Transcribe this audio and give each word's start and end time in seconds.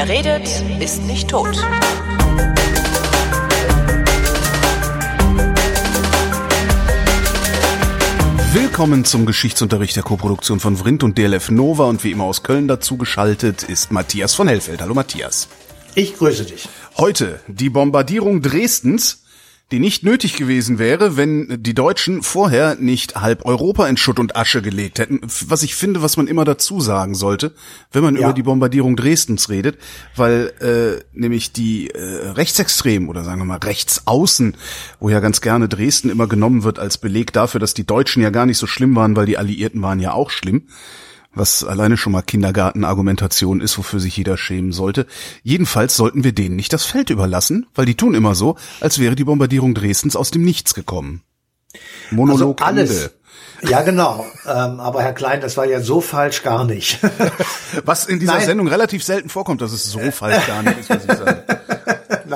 Wer 0.00 0.08
redet, 0.08 0.48
ist 0.78 1.02
nicht 1.02 1.28
tot. 1.28 1.56
Willkommen 8.52 9.04
zum 9.04 9.26
Geschichtsunterricht 9.26 9.96
der 9.96 10.04
Koproduktion 10.04 10.60
von 10.60 10.76
Vrindt 10.76 11.02
und 11.02 11.18
DLF 11.18 11.50
Nova 11.50 11.86
und 11.86 12.04
wie 12.04 12.12
immer 12.12 12.22
aus 12.22 12.44
Köln 12.44 12.68
dazu 12.68 12.96
geschaltet 12.96 13.64
ist 13.64 13.90
Matthias 13.90 14.36
von 14.36 14.46
Hellfeld. 14.46 14.82
Hallo 14.82 14.94
Matthias. 14.94 15.48
Ich 15.96 16.16
grüße 16.16 16.44
dich. 16.44 16.68
Heute 16.96 17.40
die 17.48 17.68
Bombardierung 17.68 18.40
Dresdens 18.40 19.24
die 19.70 19.80
nicht 19.80 20.02
nötig 20.02 20.36
gewesen 20.36 20.78
wäre, 20.78 21.18
wenn 21.18 21.62
die 21.62 21.74
Deutschen 21.74 22.22
vorher 22.22 22.76
nicht 22.76 23.16
halb 23.16 23.44
Europa 23.44 23.86
in 23.86 23.98
Schutt 23.98 24.18
und 24.18 24.34
Asche 24.34 24.62
gelegt 24.62 24.98
hätten. 24.98 25.20
Was 25.46 25.62
ich 25.62 25.74
finde, 25.74 26.00
was 26.00 26.16
man 26.16 26.26
immer 26.26 26.46
dazu 26.46 26.80
sagen 26.80 27.14
sollte, 27.14 27.52
wenn 27.92 28.02
man 28.02 28.14
ja. 28.14 28.22
über 28.22 28.32
die 28.32 28.42
Bombardierung 28.42 28.96
Dresdens 28.96 29.50
redet, 29.50 29.78
weil 30.16 30.52
äh, 30.60 31.04
nämlich 31.12 31.52
die 31.52 31.90
äh, 31.90 32.28
Rechtsextremen 32.30 33.10
oder 33.10 33.24
sagen 33.24 33.40
wir 33.40 33.44
mal 33.44 33.58
Rechtsaußen, 33.58 34.56
wo 35.00 35.10
ja 35.10 35.20
ganz 35.20 35.42
gerne 35.42 35.68
Dresden 35.68 36.08
immer 36.08 36.28
genommen 36.28 36.62
wird 36.62 36.78
als 36.78 36.96
Beleg 36.96 37.34
dafür, 37.34 37.60
dass 37.60 37.74
die 37.74 37.86
Deutschen 37.86 38.22
ja 38.22 38.30
gar 38.30 38.46
nicht 38.46 38.58
so 38.58 38.66
schlimm 38.66 38.96
waren, 38.96 39.16
weil 39.16 39.26
die 39.26 39.36
Alliierten 39.36 39.82
waren 39.82 40.00
ja 40.00 40.12
auch 40.12 40.30
schlimm 40.30 40.68
was 41.34 41.64
alleine 41.64 41.96
schon 41.96 42.12
mal 42.12 42.22
Kindergartenargumentation 42.22 43.60
ist, 43.60 43.78
wofür 43.78 44.00
sich 44.00 44.16
jeder 44.16 44.36
schämen 44.36 44.72
sollte. 44.72 45.06
Jedenfalls 45.42 45.96
sollten 45.96 46.24
wir 46.24 46.32
denen 46.32 46.56
nicht 46.56 46.72
das 46.72 46.84
Feld 46.84 47.10
überlassen, 47.10 47.66
weil 47.74 47.86
die 47.86 47.96
tun 47.96 48.14
immer 48.14 48.34
so, 48.34 48.56
als 48.80 48.98
wäre 48.98 49.14
die 49.14 49.24
Bombardierung 49.24 49.74
Dresdens 49.74 50.16
aus 50.16 50.30
dem 50.30 50.42
Nichts 50.42 50.74
gekommen. 50.74 51.22
Monolog 52.10 52.60
also 52.60 52.70
alles. 52.70 52.90
Ende. 52.90 53.18
Ja, 53.62 53.82
genau. 53.82 54.24
Ähm, 54.46 54.80
aber 54.80 55.02
Herr 55.02 55.12
Klein, 55.12 55.40
das 55.40 55.56
war 55.56 55.64
ja 55.64 55.80
so 55.80 56.00
falsch 56.00 56.42
gar 56.42 56.64
nicht. 56.64 57.00
was 57.84 58.06
in 58.06 58.20
dieser 58.20 58.34
Nein. 58.34 58.46
Sendung 58.46 58.68
relativ 58.68 59.02
selten 59.02 59.28
vorkommt, 59.28 59.60
dass 59.60 59.72
es 59.72 59.84
so 59.84 59.98
falsch 60.12 60.46
gar 60.46 60.62
nicht 60.62 60.78
ist, 60.78 60.90
was 60.90 61.04
ich 61.04 61.12
sage. 61.12 61.44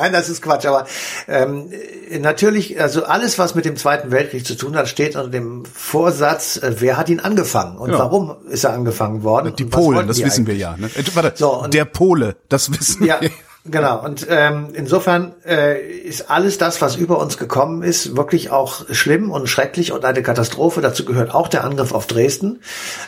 Nein, 0.02 0.12
das 0.12 0.28
ist 0.28 0.42
Quatsch. 0.42 0.66
Aber 0.66 0.84
ähm, 1.28 1.70
natürlich, 2.18 2.80
also 2.80 3.04
alles, 3.04 3.38
was 3.38 3.54
mit 3.54 3.64
dem 3.64 3.76
Zweiten 3.76 4.10
Weltkrieg 4.10 4.44
zu 4.44 4.56
tun 4.56 4.74
hat, 4.74 4.88
steht 4.88 5.14
unter 5.14 5.28
dem 5.28 5.64
Vorsatz, 5.64 6.56
äh, 6.56 6.74
wer 6.80 6.96
hat 6.96 7.08
ihn 7.08 7.20
angefangen 7.20 7.78
und 7.78 7.90
ja. 7.90 8.00
warum 8.00 8.34
ist 8.48 8.64
er 8.64 8.72
angefangen 8.72 9.22
worden? 9.22 9.54
Die 9.54 9.64
Polen, 9.64 10.08
das 10.08 10.18
wissen 10.18 10.40
eigentlich? 10.40 10.58
wir 10.58 10.60
ja. 10.60 10.76
Ne? 10.76 10.86
Äh, 10.86 11.04
warte, 11.14 11.34
so, 11.36 11.68
der 11.68 11.84
Pole, 11.84 12.34
das 12.48 12.72
wissen 12.76 13.04
ja. 13.04 13.20
wir. 13.20 13.30
Genau, 13.64 14.04
und 14.04 14.26
ähm, 14.28 14.70
insofern 14.72 15.34
äh, 15.46 15.80
ist 15.80 16.30
alles 16.32 16.58
das, 16.58 16.82
was 16.82 16.96
über 16.96 17.20
uns 17.20 17.38
gekommen 17.38 17.84
ist, 17.84 18.16
wirklich 18.16 18.50
auch 18.50 18.86
schlimm 18.90 19.30
und 19.30 19.48
schrecklich 19.48 19.92
und 19.92 20.04
eine 20.04 20.20
Katastrophe. 20.22 20.80
Dazu 20.80 21.04
gehört 21.04 21.32
auch 21.32 21.46
der 21.46 21.62
Angriff 21.62 21.92
auf 21.92 22.08
Dresden. 22.08 22.58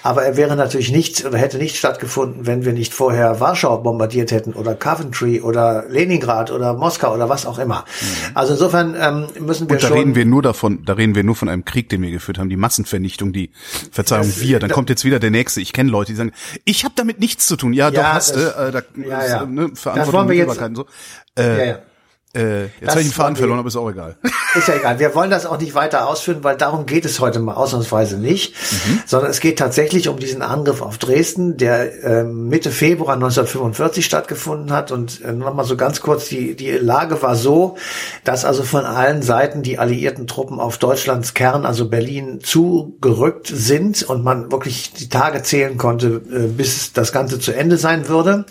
Aber 0.04 0.22
er 0.22 0.36
wäre 0.36 0.54
natürlich 0.54 0.92
nicht 0.92 1.24
oder 1.24 1.38
hätte 1.38 1.58
nicht 1.58 1.76
stattgefunden, 1.76 2.46
wenn 2.46 2.64
wir 2.64 2.72
nicht 2.72 2.94
vorher 2.94 3.40
Warschau 3.40 3.78
bombardiert 3.78 4.30
hätten 4.30 4.52
oder 4.52 4.76
Coventry 4.76 5.40
oder 5.40 5.86
Leningrad 5.88 6.52
oder 6.52 6.72
Moskau 6.74 7.12
oder 7.12 7.28
was 7.28 7.46
auch 7.46 7.58
immer. 7.58 7.80
Mhm. 7.80 8.30
Also 8.34 8.52
insofern 8.52 8.94
ähm, 8.96 9.26
müssen 9.44 9.68
wir 9.68 9.74
und 9.74 9.82
da 9.82 9.88
schon. 9.88 9.98
reden 9.98 10.14
wir 10.14 10.24
nur 10.24 10.42
davon, 10.42 10.84
da 10.84 10.92
reden 10.92 11.16
wir 11.16 11.24
nur 11.24 11.34
von 11.34 11.48
einem 11.48 11.64
Krieg, 11.64 11.88
den 11.88 12.00
wir 12.00 12.12
geführt 12.12 12.38
haben, 12.38 12.48
die 12.48 12.56
Massenvernichtung, 12.56 13.32
die 13.32 13.50
Verzeihung 13.90 14.26
das, 14.26 14.40
wir. 14.40 14.60
Dann 14.60 14.70
kommt 14.70 14.88
jetzt 14.88 15.04
wieder 15.04 15.18
der 15.18 15.32
nächste. 15.32 15.60
Ich 15.60 15.72
kenne 15.72 15.90
Leute, 15.90 16.12
die 16.12 16.16
sagen, 16.16 16.32
ich 16.64 16.84
habe 16.84 16.94
damit 16.96 17.18
nichts 17.18 17.48
zu 17.48 17.56
tun. 17.56 17.72
Ja, 17.72 17.88
ja 17.88 17.90
doch 17.90 18.04
hast 18.04 18.36
du. 18.36 18.40
Äh, 18.40 18.70
da, 18.70 18.82
ja, 19.04 19.26
ja. 19.26 19.46
Ne, 19.46 19.70
Verantwortung 19.74 20.43
jetzt, 20.46 20.76
so. 20.76 20.86
Äh, 21.36 21.58
ja, 21.58 21.64
ja. 21.64 21.78
Äh, 22.34 22.64
jetzt 22.80 22.90
habe 22.90 23.00
ich 23.00 23.06
den 23.06 23.12
Faden 23.12 23.36
verloren, 23.36 23.60
aber 23.60 23.68
ist 23.68 23.76
auch 23.76 23.88
egal. 23.88 24.16
Ist 24.56 24.68
ja 24.68 24.74
egal. 24.74 25.00
Wir 25.00 25.14
wollen 25.14 25.30
das 25.30 25.46
auch 25.46 25.58
nicht 25.58 25.74
weiter 25.74 26.08
ausführen, 26.08 26.42
weil 26.42 26.56
darum 26.56 26.86
geht 26.86 27.04
es 27.04 27.18
heute 27.18 27.40
mal 27.40 27.54
ausnahmsweise 27.54 28.18
nicht, 28.18 28.54
mhm. 28.54 29.00
sondern 29.04 29.30
es 29.30 29.40
geht 29.40 29.58
tatsächlich 29.58 30.08
um 30.08 30.18
diesen 30.18 30.42
Angriff 30.42 30.80
auf 30.80 30.98
Dresden, 30.98 31.56
der 31.56 32.04
äh, 32.04 32.24
Mitte 32.24 32.70
Februar 32.70 33.14
1945 33.14 34.04
stattgefunden 34.04 34.72
hat. 34.72 34.92
Und 34.92 35.22
äh, 35.22 35.32
nochmal 35.32 35.64
so 35.64 35.76
ganz 35.76 36.00
kurz, 36.00 36.28
die, 36.28 36.54
die 36.54 36.70
Lage 36.70 37.20
war 37.22 37.34
so, 37.34 37.76
dass 38.22 38.44
also 38.44 38.62
von 38.62 38.84
allen 38.84 39.22
Seiten 39.22 39.62
die 39.62 39.78
alliierten 39.78 40.28
Truppen 40.28 40.60
auf 40.60 40.78
Deutschlands 40.78 41.34
Kern, 41.34 41.66
also 41.66 41.88
Berlin, 41.88 42.40
zugerückt 42.40 43.48
sind 43.52 44.04
und 44.04 44.22
man 44.22 44.52
wirklich 44.52 44.92
die 44.92 45.08
Tage 45.08 45.42
zählen 45.42 45.76
konnte, 45.78 46.22
äh, 46.32 46.46
bis 46.46 46.92
das 46.92 47.12
Ganze 47.12 47.40
zu 47.40 47.52
Ende 47.52 47.76
sein 47.76 48.08
würde. 48.08 48.44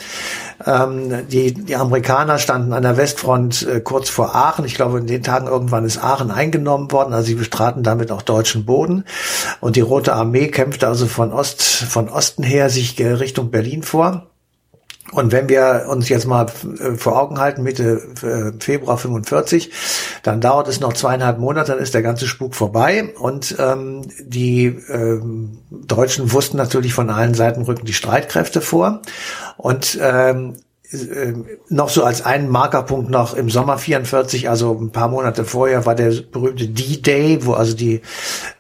Ähm, 0.66 1.28
die, 1.28 1.54
die 1.54 1.76
Amerikaner 1.76 2.38
standen 2.40 2.74
an 2.74 2.84
der 2.84 2.98
Westfront 2.98 3.68
äh, 3.68 3.80
kurz 3.80 4.10
vor 4.10 4.36
Aachen. 4.36 4.66
Ich 4.66 4.76
glaube, 4.76 5.00
in 5.00 5.08
den 5.08 5.24
Tagen 5.24 5.48
irgendwann 5.48 5.86
ist 5.86 6.04
Aachen 6.04 6.32
eingenommen 6.32 6.92
worden. 6.92 7.14
Also 7.14 7.28
sie 7.28 7.36
bestraten 7.36 7.84
damit 7.84 8.12
auch 8.12 8.22
deutschen 8.22 8.66
Boden. 8.66 9.06
Und 9.60 9.76
die 9.76 9.82
Rote 9.82 10.14
Armee 10.14 10.48
kämpfte 10.48 10.88
also 10.88 11.06
von 11.06 11.32
Ost, 11.32 11.62
von 11.62 12.10
Osten 12.10 12.44
her 12.44 12.70
sich 12.70 12.96
Richtung 13.00 13.52
Berlin 13.52 13.84
vor. 13.84 14.33
Und 15.12 15.32
wenn 15.32 15.50
wir 15.50 15.86
uns 15.90 16.10
jetzt 16.10 16.26
mal 16.26 16.48
äh, 16.80 16.96
vor 16.96 17.20
Augen 17.20 17.40
halten, 17.40 17.62
Mitte 17.62 18.02
äh, 18.24 18.64
Februar 18.64 18.98
45, 18.98 19.72
dann 20.24 20.42
dauert 20.42 20.68
es 20.68 20.80
noch 20.80 20.94
zweieinhalb 20.94 21.40
Monate, 21.40 21.74
dann 21.74 21.82
ist 21.82 21.94
der 21.94 22.02
ganze 22.02 22.28
Spuk 22.28 22.56
vorbei. 22.56 23.14
Und 23.20 23.56
ähm, 23.60 24.02
die 24.20 24.66
ähm, 24.90 25.60
Deutschen 25.70 26.32
wussten 26.32 26.58
natürlich 26.58 26.94
von 26.94 27.10
allen 27.10 27.34
Seiten 27.34 27.64
rücken 27.64 27.86
die 27.86 27.94
Streitkräfte 27.94 28.62
vor. 28.62 29.02
Und 29.58 30.00
ähm, 30.02 30.56
äh, 30.94 31.34
noch 31.70 31.90
so 31.90 32.04
als 32.04 32.24
einen 32.24 32.50
Markerpunkt 32.50 33.10
noch 33.10 33.34
im 33.34 33.50
Sommer 33.50 33.78
44, 33.78 34.50
also 34.50 34.78
ein 34.80 34.92
paar 34.92 35.08
Monate 35.08 35.44
vorher, 35.44 35.86
war 35.86 35.96
der 35.96 36.14
berühmte 36.32 36.68
D-Day, 36.68 37.40
wo 37.46 37.54
also 37.54 37.76
die 37.76 38.02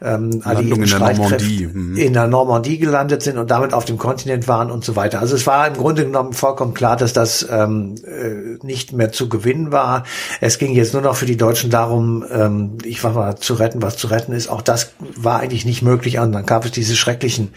ähm, 0.01 0.41
alliierten 0.43 0.87
Streitkräfte 0.87 1.67
mhm. 1.67 1.95
in 1.95 2.13
der 2.13 2.27
Normandie 2.27 2.79
gelandet 2.79 3.21
sind 3.21 3.37
und 3.37 3.51
damit 3.51 3.73
auf 3.73 3.85
dem 3.85 3.97
Kontinent 3.97 4.47
waren 4.47 4.71
und 4.71 4.83
so 4.83 4.95
weiter. 4.95 5.19
Also 5.19 5.35
es 5.35 5.45
war 5.45 5.67
im 5.67 5.75
Grunde 5.75 6.05
genommen 6.05 6.33
vollkommen 6.33 6.73
klar, 6.73 6.97
dass 6.97 7.13
das 7.13 7.47
ähm, 7.49 7.95
äh, 8.05 8.65
nicht 8.65 8.93
mehr 8.93 9.11
zu 9.11 9.29
gewinnen 9.29 9.71
war. 9.71 10.03
Es 10.41 10.57
ging 10.57 10.73
jetzt 10.73 10.93
nur 10.93 11.03
noch 11.03 11.15
für 11.15 11.25
die 11.25 11.37
Deutschen 11.37 11.69
darum, 11.69 12.25
ähm, 12.31 12.77
ich 12.83 13.03
war 13.03 13.13
mal 13.13 13.35
zu 13.35 13.53
retten, 13.53 13.81
was 13.81 13.97
zu 13.97 14.07
retten 14.07 14.33
ist. 14.33 14.49
Auch 14.49 14.61
das 14.61 14.93
war 15.15 15.39
eigentlich 15.39 15.65
nicht 15.65 15.81
möglich. 15.81 16.19
Und 16.19 16.31
dann 16.31 16.45
gab 16.45 16.65
es 16.65 16.71
diese 16.71 16.95
schrecklichen 16.95 17.53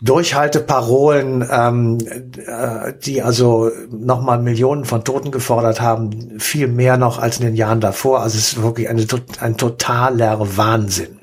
Durchhalteparolen, 0.00 1.46
ähm, 1.50 1.98
äh, 2.46 2.92
die 3.02 3.22
also 3.22 3.70
nochmal 3.90 4.38
Millionen 4.38 4.84
von 4.84 5.04
Toten 5.04 5.30
gefordert 5.30 5.80
haben, 5.80 6.38
viel 6.38 6.68
mehr 6.68 6.96
noch 6.96 7.18
als 7.18 7.38
in 7.38 7.46
den 7.46 7.56
Jahren 7.56 7.80
davor. 7.80 8.20
Also 8.20 8.38
es 8.38 8.52
ist 8.52 8.62
wirklich 8.62 8.88
eine, 8.88 9.06
ein 9.40 9.56
totaler 9.56 10.56
Wahnsinn. 10.56 11.20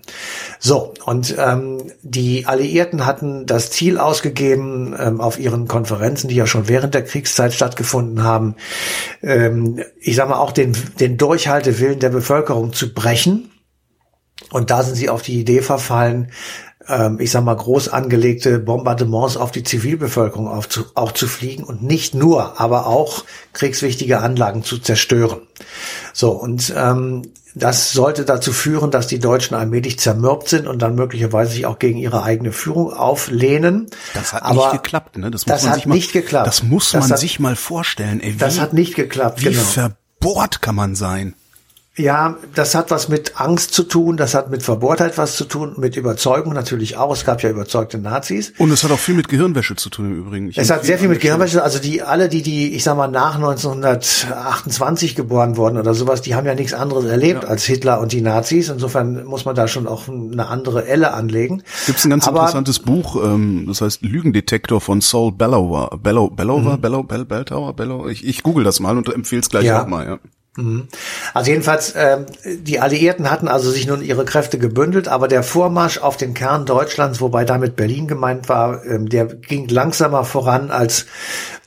So, 0.60 0.94
und 1.06 1.36
ähm, 1.38 1.92
die 2.02 2.46
Alliierten 2.46 3.06
hatten 3.06 3.46
das 3.46 3.70
Ziel 3.70 3.98
ausgegeben 3.98 4.96
ähm, 4.98 5.20
auf 5.20 5.40
ihren 5.40 5.68
Konferenzen, 5.68 6.30
die 6.30 6.36
ja 6.36 6.48
schon 6.48 6.68
während 6.68 6.94
der 6.94 7.04
Kriegszeit 7.04 7.54
stattgefunden 7.54 8.24
haben, 8.24 8.56
ähm, 9.22 9.84
ich 10.00 10.16
sage 10.16 10.30
mal 10.30 10.38
auch 10.38 10.52
den, 10.52 10.76
den 11.00 11.18
Durchhaltewillen 11.18 12.00
der 12.00 12.10
Bevölkerung 12.10 12.74
zu 12.74 12.94
brechen. 12.94 13.52
Und 14.52 14.70
da 14.70 14.84
sind 14.84 14.96
sie 14.96 15.10
auf 15.10 15.22
die 15.22 15.40
Idee 15.40 15.62
verfallen, 15.62 16.32
ähm, 16.88 17.20
ich 17.20 17.32
sag 17.32 17.44
mal, 17.44 17.56
groß 17.56 17.90
angelegte 17.90 18.60
Bombardements 18.60 19.38
auf 19.38 19.52
die 19.52 19.64
Zivilbevölkerung 19.64 20.48
aufzu, 20.48 20.86
auch 20.96 21.12
zu 21.12 21.28
fliegen 21.28 21.64
und 21.64 21.84
nicht 21.84 22.16
nur, 22.16 22.60
aber 22.60 22.88
auch 22.88 23.26
kriegswichtige 23.54 24.20
Anlagen 24.20 24.64
zu 24.64 24.78
zerstören. 24.78 25.42
So, 26.14 26.32
und 26.32 26.74
ähm, 26.76 27.24
das 27.56 27.92
sollte 27.92 28.26
dazu 28.26 28.52
führen, 28.52 28.90
dass 28.90 29.08
die 29.08 29.20
Deutschen 29.20 29.56
allmählich 29.56 30.00
zermürbt 30.00 30.50
sind 30.50 30.68
und 30.68 30.82
dann 30.82 30.96
möglicherweise 30.96 31.52
sich 31.52 31.66
auch 31.66 31.78
gegen 31.78 32.00
ihre 32.00 32.24
eigene 32.24 32.52
Führung 32.52 32.94
auflehnen. 32.94 33.88
Das 34.14 34.34
hat 34.34 34.44
Aber 34.44 34.72
nicht 34.72 34.84
geklappt, 34.84 35.18
ne? 35.18 35.30
Das, 35.30 35.46
muss 35.46 35.54
das 35.54 35.64
man 35.64 35.72
hat 35.72 35.76
sich 35.76 35.86
mal, 35.86 35.96
nicht 35.96 36.14
geklappt. 36.14 36.48
Das 36.48 36.64
muss 36.64 36.94
man 36.94 37.10
hat, 37.10 37.20
sich 37.20 37.40
mal 37.40 37.56
vorstellen. 37.56 38.22
Ey, 38.22 38.34
wie, 38.34 38.38
das 38.38 38.60
hat 38.60 38.74
nicht 38.74 38.96
geklappt. 38.96 39.42
Wie 39.42 39.50
genau. 39.50 39.62
verbohrt 39.62 40.62
kann 40.62 40.76
man 40.76 40.96
sein? 40.96 41.36
Ja, 41.96 42.38
das 42.56 42.74
hat 42.74 42.90
was 42.90 43.08
mit 43.08 43.40
Angst 43.40 43.72
zu 43.76 43.84
tun, 43.84 44.18
das 44.18 44.34
hat 44.34 44.50
mit 44.50 44.64
Verbohrtheit 44.64 45.16
was 45.20 45.36
zu 45.36 45.46
tun, 45.46 45.76
mit 45.78 45.96
Überzeugung 45.96 46.52
natürlich 46.54 46.98
auch. 46.98 47.14
Es 47.14 47.24
gab 47.24 47.44
ja 47.44 47.52
überzeugte 47.52 48.00
Nazis. 48.00 48.52
Und 48.58 48.72
es 48.72 48.84
hat 48.84 48.90
auch 48.90 48.98
viel 48.98 49.14
mit 49.14 49.28
Gehirnwäsche 49.28 49.76
zu 49.76 49.92
tun 49.92 50.08
im 50.08 50.18
Übrigen. 50.18 50.50
Ich 50.50 50.58
es 50.58 50.72
hat 50.72 50.86
sehr 50.86 50.98
viel 50.98 51.08
mit 51.08 51.22
Gehirnwäsche, 51.22 51.62
also 51.62 51.78
die 51.78 52.02
alle, 52.02 52.30
die 52.30 52.42
die, 52.42 52.74
ich 52.74 52.84
sag 52.84 52.98
mal 52.98 53.10
nach 53.10 53.36
1928 53.36 55.16
geboren 55.16 55.56
wurden 55.56 55.78
oder 55.78 55.94
sowas, 55.94 56.24
die 56.24 56.34
haben 56.34 56.48
ja 56.48 56.56
nichts 56.56 56.74
anderes 56.74 57.06
erlebt 57.06 57.44
ja. 57.44 57.50
als 57.50 57.64
Hitler 57.64 58.00
und 58.02 58.12
die 58.12 58.22
Nazis. 58.22 58.70
Insofern 58.70 59.26
muss 59.26 59.46
man 59.46 59.54
da 59.54 59.68
schon 59.68 59.86
auch 59.86 60.08
eine 60.08 60.48
andere 60.48 60.88
Elle 60.88 61.14
anlegen. 61.14 61.62
Gibt 61.86 62.04
ein 62.04 62.10
ganz 62.10 62.28
Aber, 62.28 62.40
interessantes 62.40 62.80
Buch, 62.80 63.24
ähm, 63.24 63.66
das 63.68 63.82
heißt 63.82 64.02
Lügendetektor 64.02 64.82
von 64.82 65.00
Saul 65.00 65.32
Bellower, 65.32 66.00
Bellow, 66.02 66.32
Bellower, 66.32 66.78
mhm. 66.78 66.82
Bellow, 66.82 67.04
Bell, 67.04 67.26
Belltower, 67.26 67.76
Bellow. 67.76 68.08
Ich, 68.08 68.26
ich 68.26 68.42
google 68.42 68.64
das 68.64 68.80
mal 68.80 68.98
und 68.98 69.14
empfehle 69.14 69.42
es 69.42 69.50
gleich 69.50 69.66
ja. 69.66 69.84
auch 69.84 69.88
mal. 69.88 70.08
Ja. 70.08 70.20
Mhm. 70.56 70.88
Also 71.34 71.50
jedenfalls, 71.50 71.92
äh, 71.92 72.20
die 72.46 72.80
Alliierten 72.80 73.32
hatten 73.32 73.48
also 73.48 73.72
sich 73.72 73.88
nun 73.88 74.04
ihre 74.04 74.24
Kräfte 74.24 74.60
gebündelt, 74.60 75.08
aber 75.08 75.28
der 75.28 75.42
Vormarsch 75.42 75.98
auf 75.98 76.16
den 76.16 76.36
Kern 76.36 76.68
Deutschlands, 76.68 77.22
wobei 77.22 77.44
damit 77.44 77.76
Berlin 77.76 78.08
gemeint 78.08 78.50
war, 78.50 78.86
äh, 78.86 79.04
der 79.04 79.26
ging 79.26 79.68
langsamer 79.68 80.26
voran 80.26 80.70
als 80.70 81.08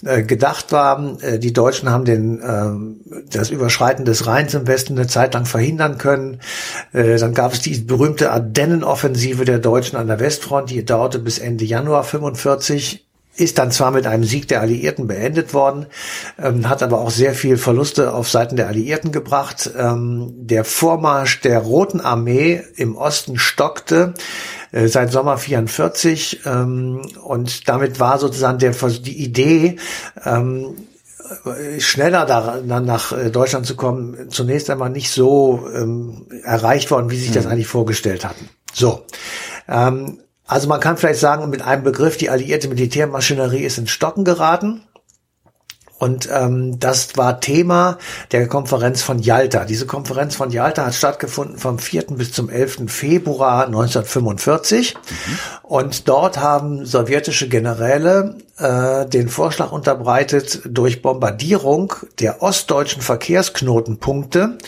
äh, 0.05 0.23
gedacht 0.23 0.71
war. 0.71 1.21
Äh, 1.21 1.41
die 1.41 1.53
Deutschen 1.53 1.91
haben 1.91 2.05
den, 2.05 2.41
äh, 2.41 3.23
das 3.29 3.51
Überschreiten 3.51 4.05
des 4.05 4.29
Rheins 4.29 4.55
im 4.55 4.69
Westen 4.69 4.97
eine 4.97 5.09
Zeit 5.09 5.35
lang 5.35 5.47
verhindern 5.47 5.99
können. 5.99 6.41
Äh, 6.93 7.19
dann 7.19 7.35
gab 7.35 7.55
es 7.55 7.63
die 7.63 7.79
berühmte 7.79 8.31
Ardennenoffensive 8.31 9.45
der 9.45 9.59
Deutschen 9.59 9.97
an 9.97 10.07
der 10.07 10.21
Westfront, 10.21 10.71
die 10.71 10.85
dauerte 10.85 11.19
bis 11.19 11.41
Ende 11.41 11.65
Januar 11.65 12.05
45 12.05 13.06
ist 13.37 13.59
dann 13.59 13.71
zwar 13.71 13.91
mit 13.91 14.07
einem 14.07 14.25
Sieg 14.25 14.49
der 14.49 14.61
Alliierten 14.61 15.07
beendet 15.07 15.55
worden, 15.55 15.87
ähm, 16.39 16.69
hat 16.69 16.83
aber 16.83 17.01
auch 17.01 17.11
sehr 17.11 17.35
viel 17.35 17.57
Verluste 17.59 18.15
auf 18.15 18.31
Seiten 18.31 18.57
der 18.57 18.69
Alliierten 18.69 19.13
gebracht. 19.13 19.71
Ähm, 19.77 20.33
der 20.37 20.65
Vormarsch 20.65 21.41
der 21.41 21.61
Roten 21.61 22.01
Armee 22.01 22.63
im 22.77 22.97
Osten 22.97 23.39
stockte 23.39 24.15
äh, 24.73 24.89
seit 24.89 25.13
Sommer 25.13 25.39
44 25.39 26.41
ähm, 26.47 27.03
und 27.23 27.69
damit 27.69 28.01
war 28.01 28.19
sozusagen 28.19 28.59
der, 28.59 28.73
die 28.73 29.23
Idee, 29.23 29.77
ähm, 30.25 30.77
schneller 31.79 32.25
da, 32.25 32.61
nach 32.81 33.13
äh, 33.13 33.31
Deutschland 33.31 33.67
zu 33.67 33.77
kommen, 33.77 34.31
zunächst 34.31 34.71
einmal 34.71 34.91
nicht 34.91 35.11
so 35.11 35.69
ähm, 35.75 36.27
erreicht 36.45 36.91
worden, 36.91 37.11
wie 37.11 37.17
sich 37.17 37.33
das 37.33 37.45
mhm. 37.45 37.53
eigentlich 37.53 37.67
vorgestellt 37.67 38.25
hatten. 38.25 38.49
So. 38.73 39.05
Ähm, 39.69 40.21
also 40.47 40.69
man 40.69 40.81
kann 40.81 40.97
vielleicht 40.97 41.21
sagen, 41.21 41.49
mit 41.51 41.63
einem 41.63 41.83
Begriff, 41.83 42.17
die 42.17 42.31
alliierte 42.31 42.69
Militärmaschinerie 42.69 43.65
ist 43.65 43.79
in 43.79 43.87
Stocken 43.87 44.25
geraten. 44.25 44.83
Und 45.99 46.29
ähm, 46.31 46.79
das 46.79 47.17
war 47.17 47.41
Thema 47.41 47.97
der 48.31 48.49
Konferenz 48.49 49.03
von 49.03 49.19
Yalta. 49.19 49.65
Diese 49.65 49.87
Konferenz 49.87 50.37
von 50.37 50.51
Yalta 50.51 50.85
hat 50.85 50.95
stattgefunden 50.95 51.57
vom 51.57 51.79
4. 51.79 52.09
bis 52.11 52.33
zum 52.33 52.51
11. 52.51 52.83
Februar 52.89 53.65
1945. 53.65 54.95
Mhm. 54.95 55.39
Und 55.63 56.09
dort 56.09 56.39
haben 56.39 56.85
sowjetische 56.85 57.49
Generäle 57.49 58.37
äh, 58.59 59.07
den 59.07 59.31
Vorschlag 59.31 59.73
unterbreitet, 59.73 60.61
durch 60.67 61.01
Bombardierung 61.01 61.95
der 62.21 62.43
ostdeutschen 62.43 63.01
Verkehrsknotenpunkte 63.01 64.59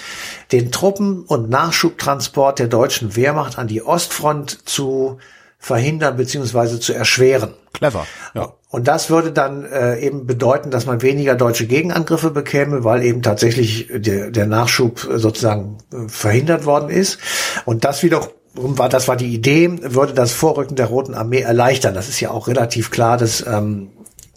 den 0.50 0.72
Truppen- 0.72 1.24
und 1.24 1.50
Nachschubtransport 1.50 2.58
der 2.58 2.68
deutschen 2.68 3.16
Wehrmacht 3.16 3.58
an 3.58 3.68
die 3.68 3.84
Ostfront 3.84 4.66
zu 4.66 5.18
verhindern 5.58 6.16
beziehungsweise 6.16 6.80
zu 6.80 6.94
erschweren. 6.94 7.54
Clever. 7.72 8.06
Ja. 8.34 8.52
Und 8.70 8.86
das 8.86 9.10
würde 9.10 9.32
dann 9.32 9.64
äh, 9.64 9.98
eben 9.98 10.26
bedeuten, 10.26 10.70
dass 10.70 10.86
man 10.86 11.02
weniger 11.02 11.34
deutsche 11.34 11.66
Gegenangriffe 11.66 12.30
bekäme, 12.30 12.84
weil 12.84 13.02
eben 13.02 13.22
tatsächlich 13.22 13.88
der, 13.92 14.30
der 14.30 14.46
Nachschub 14.46 15.00
sozusagen 15.00 15.78
äh, 15.92 16.08
verhindert 16.08 16.64
worden 16.64 16.90
ist. 16.90 17.18
Und 17.64 17.84
das 17.84 18.02
wiederum 18.02 18.30
war, 18.54 18.88
das 18.88 19.08
war 19.08 19.16
die 19.16 19.34
Idee, 19.34 19.70
würde 19.82 20.14
das 20.14 20.32
Vorrücken 20.32 20.76
der 20.76 20.86
Roten 20.86 21.14
Armee 21.14 21.40
erleichtern. 21.40 21.94
Das 21.94 22.08
ist 22.08 22.20
ja 22.20 22.30
auch 22.30 22.46
relativ 22.46 22.90
klar, 22.90 23.16
dass 23.16 23.44
ähm, 23.46 23.90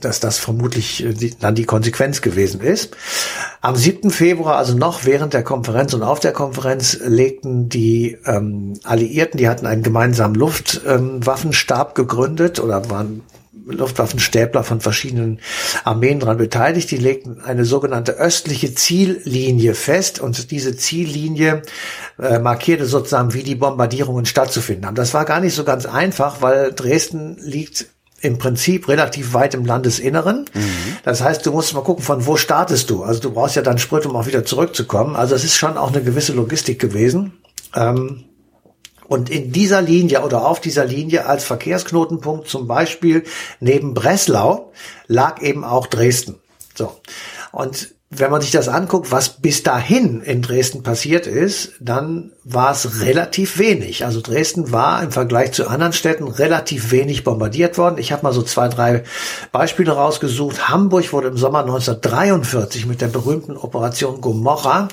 dass 0.06 0.20
das 0.20 0.38
vermutlich 0.38 1.04
äh, 1.04 1.32
dann 1.40 1.56
die 1.56 1.66
Konsequenz 1.66 2.22
gewesen 2.22 2.62
ist. 2.62 2.96
Am 3.62 3.76
7. 3.76 4.12
Februar, 4.12 4.58
also 4.58 4.78
noch 4.78 5.06
während 5.06 5.34
der 5.34 5.44
Konferenz 5.44 5.94
und 5.94 6.04
auf 6.04 6.20
der 6.20 6.34
Konferenz, 6.34 6.98
legten 7.06 7.70
die 7.70 8.18
ähm, 8.26 8.74
Alliierten, 8.84 9.38
die 9.38 9.48
hatten 9.48 9.66
einen 9.66 9.84
gemeinsamen 9.84 10.36
Luftwaffenstab 10.36 11.90
ähm, 11.90 11.94
gegründet 11.94 12.60
oder 12.60 12.90
waren 12.90 13.22
Luftwaffenstäbler 13.66 14.64
von 14.64 14.82
verschiedenen 14.82 15.40
Armeen 15.84 16.20
daran 16.20 16.38
beteiligt. 16.38 16.90
Die 16.92 16.98
legten 16.98 17.42
eine 17.42 17.66
sogenannte 17.66 18.14
östliche 18.14 18.74
Ziellinie 18.74 19.76
fest 19.76 20.20
und 20.20 20.52
diese 20.52 20.76
Ziellinie 20.76 21.62
äh, 22.20 22.40
markierte 22.40 22.86
sozusagen, 22.86 23.34
wie 23.34 23.44
die 23.44 23.56
Bombardierungen 23.56 24.26
stattzufinden 24.26 24.86
haben. 24.86 24.96
Das 24.96 25.14
war 25.14 25.26
gar 25.26 25.40
nicht 25.40 25.56
so 25.56 25.64
ganz 25.64 25.86
einfach, 25.86 26.42
weil 26.42 26.74
Dresden 26.74 27.38
liegt 27.40 27.88
im 28.22 28.38
Prinzip 28.38 28.88
relativ 28.88 29.34
weit 29.34 29.54
im 29.54 29.66
Landesinneren. 29.66 30.46
Mhm. 30.54 30.98
Das 31.04 31.22
heißt, 31.22 31.46
du 31.46 31.52
musst 31.52 31.74
mal 31.74 31.82
gucken, 31.84 32.04
von 32.04 32.26
wo 32.26 32.38
startest 32.38 32.90
du. 32.90 33.04
Also 33.04 33.20
du 33.20 33.32
brauchst 33.32 33.56
ja 33.56 33.62
dann 33.62 33.80
Sprit, 33.80 34.06
um 34.06 34.16
auch 34.16 34.28
wieder 34.28 34.46
zurückzukommen. 34.46 35.16
Also 35.16 35.36
es 35.36 35.44
ist 35.44 35.58
schon 35.58 35.78
auch 35.78 35.92
eine 35.92 36.04
gewisse 36.04 36.34
Logistik 36.34 36.80
gewesen. 36.80 37.34
Ähm, 37.76 38.26
und 39.08 39.30
in 39.30 39.52
dieser 39.52 39.82
Linie 39.82 40.22
oder 40.22 40.48
auf 40.48 40.62
dieser 40.62 40.86
Linie 40.86 41.26
als 41.26 41.44
Verkehrsknotenpunkt 41.44 42.48
zum 42.48 42.68
Beispiel 42.68 43.24
neben 43.60 43.94
Breslau 43.94 44.72
lag 45.08 45.42
eben 45.42 45.66
auch 45.66 45.88
Dresden. 45.88 46.40
So. 46.76 46.94
Und 47.52 47.94
wenn 48.14 48.30
man 48.30 48.42
sich 48.42 48.52
das 48.52 48.68
anguckt, 48.68 49.10
was 49.12 49.30
bis 49.30 49.64
dahin 49.64 50.22
in 50.22 50.42
Dresden 50.42 50.84
passiert 50.84 51.28
ist, 51.28 51.72
dann 51.80 52.34
war 52.44 52.72
es 52.74 53.00
relativ 53.00 53.58
wenig. 53.58 54.04
Also 54.04 54.20
Dresden 54.20 54.74
war 54.74 55.02
im 55.02 55.12
Vergleich 55.12 55.54
zu 55.54 55.68
anderen 55.70 55.94
Städten 55.94 56.28
relativ 56.28 56.92
wenig 56.92 57.24
bombardiert 57.24 57.78
worden. 57.78 57.98
Ich 57.98 58.12
habe 58.12 58.24
mal 58.24 58.34
so 58.34 58.42
zwei, 58.42 58.68
drei 58.68 59.04
Beispiele 59.54 59.94
rausgesucht. 59.94 60.68
Hamburg 60.68 61.14
wurde 61.14 61.30
im 61.30 61.38
Sommer 61.38 61.60
1943 61.60 62.86
mit 62.86 63.00
der 63.00 63.08
berühmten 63.08 63.56
Operation 63.56 64.20
Gomorra 64.20 64.90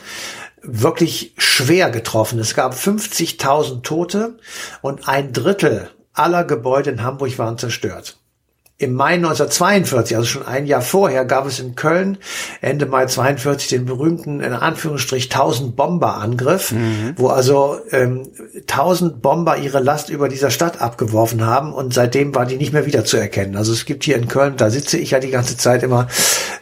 wirklich 0.62 1.34
schwer 1.38 1.90
getroffen. 1.90 2.38
Es 2.38 2.54
gab 2.54 2.74
50.000 2.74 3.82
Tote 3.82 4.38
und 4.80 5.08
ein 5.08 5.32
Drittel 5.32 5.90
aller 6.12 6.44
Gebäude 6.44 6.90
in 6.90 7.02
Hamburg 7.02 7.36
waren 7.38 7.58
zerstört. 7.58 8.18
Im 8.80 8.94
Mai 8.94 9.14
1942, 9.14 10.16
also 10.16 10.28
schon 10.28 10.46
ein 10.46 10.64
Jahr 10.66 10.82
vorher, 10.82 11.24
gab 11.24 11.46
es 11.46 11.58
in 11.58 11.74
Köln 11.74 12.16
Ende 12.60 12.86
Mai 12.86 13.06
42 13.06 13.66
den 13.66 13.86
berühmten, 13.86 14.40
in 14.40 14.52
Anführungsstrich, 14.52 15.32
1000 15.32 15.74
Bomber-Angriff, 15.74 16.70
mhm. 16.70 17.14
wo 17.16 17.26
also 17.26 17.80
ähm, 17.90 18.28
1000 18.68 19.20
Bomber 19.20 19.56
ihre 19.56 19.80
Last 19.80 20.10
über 20.10 20.28
dieser 20.28 20.50
Stadt 20.50 20.80
abgeworfen 20.80 21.44
haben 21.44 21.72
und 21.72 21.92
seitdem 21.92 22.32
war 22.36 22.46
die 22.46 22.56
nicht 22.56 22.72
mehr 22.72 22.86
wiederzuerkennen. 22.86 23.56
Also 23.56 23.72
es 23.72 23.84
gibt 23.84 24.04
hier 24.04 24.14
in 24.14 24.28
Köln, 24.28 24.54
da 24.56 24.70
sitze 24.70 24.96
ich 24.96 25.10
ja 25.10 25.18
die 25.18 25.30
ganze 25.30 25.56
Zeit 25.56 25.82
immer, 25.82 26.06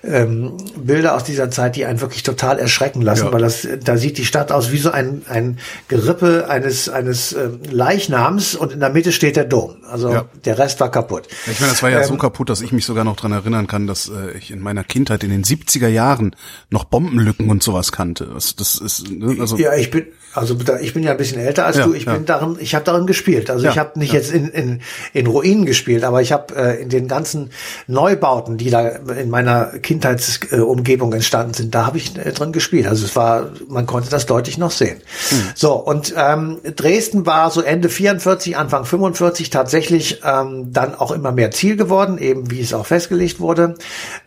ähm, 0.03 0.57
Bilder 0.77 1.17
aus 1.17 1.25
dieser 1.25 1.51
Zeit, 1.51 1.77
die 1.77 1.85
einen 1.85 2.01
wirklich 2.01 2.23
total 2.23 2.59
erschrecken 2.59 3.03
lassen, 3.03 3.27
ja. 3.27 3.33
weil 3.33 3.43
das, 3.43 3.69
da 3.85 3.99
sieht 3.99 4.17
die 4.17 4.25
Stadt 4.25 4.53
aus 4.53 4.73
wie 4.73 4.79
so 4.79 4.91
ein, 4.91 5.23
ein 5.29 5.59
Gerippe 5.89 6.47
eines, 6.49 6.89
eines 6.89 7.35
äh, 7.35 7.51
Leichnams 7.71 8.55
und 8.55 8.73
in 8.73 8.81
der 8.81 8.91
Mitte 8.91 9.12
steht 9.12 9.37
der 9.37 9.45
Dom. 9.45 9.77
Also 9.91 10.11
ja. 10.11 10.25
der 10.47 10.59
Rest 10.59 10.81
war 10.81 10.91
kaputt. 10.91 11.29
Ich 11.47 11.61
meine, 11.61 11.73
das 11.73 11.83
war 11.83 11.91
ja 11.91 12.06
so 12.06 12.17
kaputt, 12.17 12.49
dass 12.49 12.61
ich 12.61 12.73
mich 12.73 12.85
sogar 12.85 13.05
noch 13.05 13.17
dran 13.17 13.32
erinnern 13.32 13.67
kann, 13.67 13.87
dass 13.87 14.08
äh, 14.08 14.37
ich 14.37 14.50
in 14.50 14.61
meiner 14.61 14.85
Kindheit 14.85 15.25
in 15.25 15.31
den 15.31 15.44
70er 15.44 15.88
Jahren 15.88 16.35
noch 16.70 16.85
Bombenlücken 16.85 17.50
und 17.50 17.62
sowas 17.62 17.93
kannte. 17.93 18.31
Das, 18.32 18.56
das 18.56 18.79
ist 18.79 19.11
ne, 19.11 19.37
also 19.41 19.56
ja, 19.56 19.75
ich 19.75 19.91
bin 19.91 20.06
also 20.37 20.55
ich 20.81 20.93
bin 20.93 21.03
ja 21.03 21.12
ein 21.12 21.17
bisschen 21.17 21.41
älter 21.41 21.64
als 21.64 21.79
ja, 21.79 21.87
du. 21.87 21.94
Ich 21.94 22.05
ja. 22.05 22.12
bin 22.12 22.26
darin, 22.26 22.58
ich 22.61 22.75
habe 22.75 22.85
darin 22.85 23.06
gespielt. 23.06 23.49
Also 23.49 23.64
ja, 23.64 23.70
ich 23.70 23.79
habe 23.79 23.99
nicht 23.99 24.12
jetzt 24.12 24.31
in, 24.31 24.49
in, 24.49 24.82
in 25.14 25.26
Ruinen 25.26 25.64
gespielt, 25.64 26.05
aber 26.05 26.20
ich 26.20 26.31
habe 26.31 26.55
äh, 26.55 26.82
in 26.82 26.91
den 26.91 27.08
ganzen 27.08 27.50
Neubauten, 27.87 28.59
die 28.59 28.69
da 28.69 28.87
in 28.87 29.31
meiner 29.31 29.79
Kindheitsumgebung 29.79 31.12
äh, 31.12 31.17
entstanden 31.17 31.55
sind, 31.55 31.75
da 31.75 31.87
habe 31.87 31.97
ich 31.97 32.19
äh, 32.19 32.32
drin 32.32 32.52
gespielt. 32.52 32.87
Also 32.87 33.06
es 33.06 33.17
war, 33.17 33.49
man 33.69 33.87
konnte 33.87 34.11
das 34.11 34.26
deutlich 34.26 34.59
noch 34.59 34.73
sehen. 34.73 34.99
Hm. 35.31 35.38
So 35.55 35.73
und 35.73 36.12
ähm, 36.14 36.59
Dresden 36.76 37.25
war 37.25 37.50
so 37.50 37.62
Ende 37.62 37.88
44, 37.88 38.59
Anfang 38.59 38.85
45 38.85 39.49
tatsächlich 39.49 40.21
ähm, 40.23 40.71
dann 40.71 40.95
auch 40.95 41.12
immer 41.12 41.33
mehr 41.33 41.50
Ziel 41.50 41.76
geworden, 41.76 41.96
eben 42.19 42.50
wie 42.50 42.61
es 42.61 42.75
auch 42.75 42.87
festgelegt 42.87 43.41
wurde. 43.41 43.75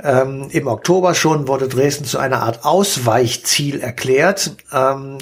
Ähm, 0.03 0.47
Im 0.51 0.67
Oktober 0.67 1.15
schon 1.15 1.47
wurde 1.47 1.67
Dresden 1.67 2.05
zu 2.05 2.17
einer 2.17 2.41
Art 2.41 2.65
Ausweichziel 2.65 3.79
erklärt. 3.79 4.51
Ähm, 4.73 5.17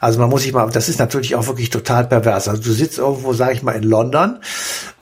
also 0.00 0.18
man 0.18 0.30
muss 0.30 0.42
sich 0.42 0.52
mal, 0.52 0.70
das 0.70 0.88
ist 0.88 0.98
natürlich 0.98 1.34
auch 1.34 1.46
wirklich 1.46 1.70
total 1.70 2.06
pervers. 2.06 2.48
Also 2.48 2.62
du 2.62 2.72
sitzt 2.72 2.98
irgendwo, 2.98 3.32
sag 3.34 3.52
ich 3.52 3.62
mal, 3.62 3.72
in 3.72 3.82
London 3.82 4.38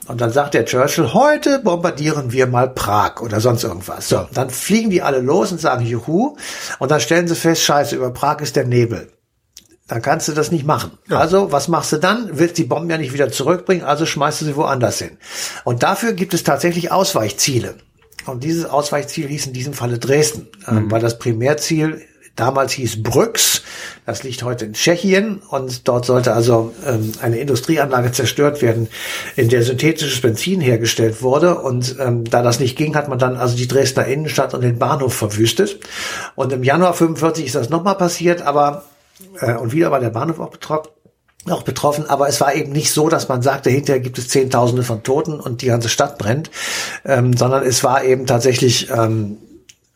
und 0.07 0.21
dann 0.21 0.31
sagt 0.31 0.53
der 0.53 0.65
Churchill, 0.65 1.13
heute 1.13 1.59
bombardieren 1.59 2.31
wir 2.31 2.47
mal 2.47 2.69
Prag 2.69 3.21
oder 3.21 3.39
sonst 3.39 3.63
irgendwas. 3.63 4.09
So, 4.09 4.27
dann 4.33 4.49
fliegen 4.49 4.89
die 4.89 5.01
alle 5.01 5.19
los 5.19 5.51
und 5.51 5.61
sagen 5.61 5.85
Juhu 5.85 6.35
und 6.79 6.91
dann 6.91 6.99
stellen 6.99 7.27
sie 7.27 7.35
fest, 7.35 7.63
scheiße, 7.63 7.95
über 7.95 8.11
Prag 8.11 8.41
ist 8.41 8.55
der 8.55 8.65
Nebel. 8.65 9.09
Dann 9.87 10.01
kannst 10.01 10.27
du 10.27 10.33
das 10.33 10.51
nicht 10.51 10.65
machen. 10.65 10.91
Ja. 11.09 11.19
Also, 11.19 11.51
was 11.51 11.69
machst 11.69 11.93
du 11.93 11.97
dann? 11.97 12.29
Willst 12.33 12.57
die 12.57 12.65
Bomben 12.65 12.89
ja 12.89 12.97
nicht 12.97 13.13
wieder 13.13 13.31
zurückbringen, 13.31 13.83
also 13.83 14.05
schmeißt 14.05 14.41
du 14.41 14.45
sie 14.45 14.55
woanders 14.55 14.99
hin. 14.99 15.17
Und 15.63 15.83
dafür 15.83 16.13
gibt 16.13 16.33
es 16.33 16.43
tatsächlich 16.43 16.91
Ausweichziele. 16.91 17.75
Und 18.25 18.43
dieses 18.43 18.65
Ausweichziel 18.65 19.27
hieß 19.27 19.47
in 19.47 19.53
diesem 19.53 19.73
Falle 19.73 19.99
Dresden, 19.99 20.47
ähm, 20.67 20.85
mhm. 20.85 20.91
weil 20.91 21.01
das 21.01 21.17
Primärziel 21.17 22.01
damals 22.35 22.73
hieß 22.73 23.03
Brüx. 23.03 23.63
Das 24.05 24.23
liegt 24.23 24.43
heute 24.43 24.65
in 24.65 24.73
Tschechien 24.73 25.41
und 25.49 25.87
dort 25.87 26.05
sollte 26.05 26.33
also 26.33 26.73
ähm, 26.85 27.11
eine 27.21 27.39
Industrieanlage 27.39 28.11
zerstört 28.11 28.61
werden, 28.61 28.87
in 29.35 29.49
der 29.49 29.63
synthetisches 29.63 30.21
Benzin 30.21 30.61
hergestellt 30.61 31.21
wurde. 31.21 31.59
Und 31.59 31.95
ähm, 31.99 32.23
da 32.23 32.41
das 32.41 32.59
nicht 32.59 32.77
ging, 32.77 32.95
hat 32.95 33.09
man 33.09 33.19
dann 33.19 33.35
also 33.35 33.57
die 33.57 33.67
Dresdner 33.67 34.05
Innenstadt 34.05 34.53
und 34.53 34.61
den 34.61 34.79
Bahnhof 34.79 35.13
verwüstet. 35.13 35.79
Und 36.35 36.53
im 36.53 36.63
Januar 36.63 36.93
45 36.93 37.45
ist 37.45 37.55
das 37.55 37.69
nochmal 37.69 37.95
passiert, 37.95 38.41
aber 38.41 38.85
äh, 39.39 39.55
und 39.55 39.71
wieder 39.71 39.91
war 39.91 39.99
der 39.99 40.09
Bahnhof 40.09 40.39
auch 40.39 40.51
betroffen 40.51 40.91
auch 41.49 41.63
betroffen, 41.63 42.09
aber 42.09 42.27
es 42.27 42.41
war 42.41 42.53
eben 42.55 42.73
nicht 42.73 42.91
so, 42.91 43.07
dass 43.07 43.29
man 43.29 43.41
sagte, 43.41 43.69
hinterher 43.69 44.01
gibt 44.01 44.17
es 44.17 44.27
Zehntausende 44.27 44.83
von 44.83 45.03
Toten 45.03 45.39
und 45.39 45.61
die 45.61 45.67
ganze 45.67 45.87
Stadt 45.87 46.17
brennt, 46.17 46.51
ähm, 47.05 47.37
sondern 47.37 47.63
es 47.63 47.85
war 47.85 48.03
eben 48.03 48.25
tatsächlich 48.25 48.89
ähm, 48.89 49.37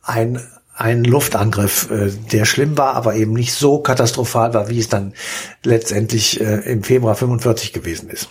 ein 0.02 0.40
ein 0.74 1.04
Luftangriff, 1.04 1.92
äh, 1.92 2.12
der 2.32 2.46
schlimm 2.46 2.78
war, 2.78 2.96
aber 2.96 3.16
eben 3.16 3.34
nicht 3.34 3.54
so 3.54 3.80
katastrophal 3.80 4.54
war, 4.54 4.70
wie 4.70 4.80
es 4.80 4.90
dann 4.90 5.14
letztendlich 5.64 6.42
äh, 6.42 6.62
im 6.72 6.84
Februar 6.84 7.14
45 7.14 7.72
gewesen 7.72 8.10
ist. 8.10 8.30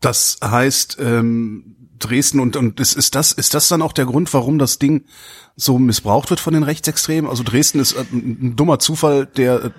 Das 0.00 0.38
heißt, 0.44 0.98
ähm, 1.00 1.77
Dresden 1.98 2.40
und 2.40 2.56
und 2.56 2.80
ist, 2.80 2.96
ist 2.96 3.14
das 3.14 3.32
ist 3.32 3.54
das 3.54 3.68
dann 3.68 3.82
auch 3.82 3.92
der 3.92 4.06
Grund, 4.06 4.32
warum 4.34 4.58
das 4.58 4.78
Ding 4.78 5.04
so 5.56 5.78
missbraucht 5.78 6.30
wird 6.30 6.40
von 6.40 6.54
den 6.54 6.62
Rechtsextremen? 6.62 7.30
Also 7.30 7.42
Dresden 7.42 7.80
ist 7.80 7.92
äh, 7.92 8.04
ein 8.12 8.54
dummer 8.56 8.78
Zufall, 8.78 9.26
der 9.26 9.72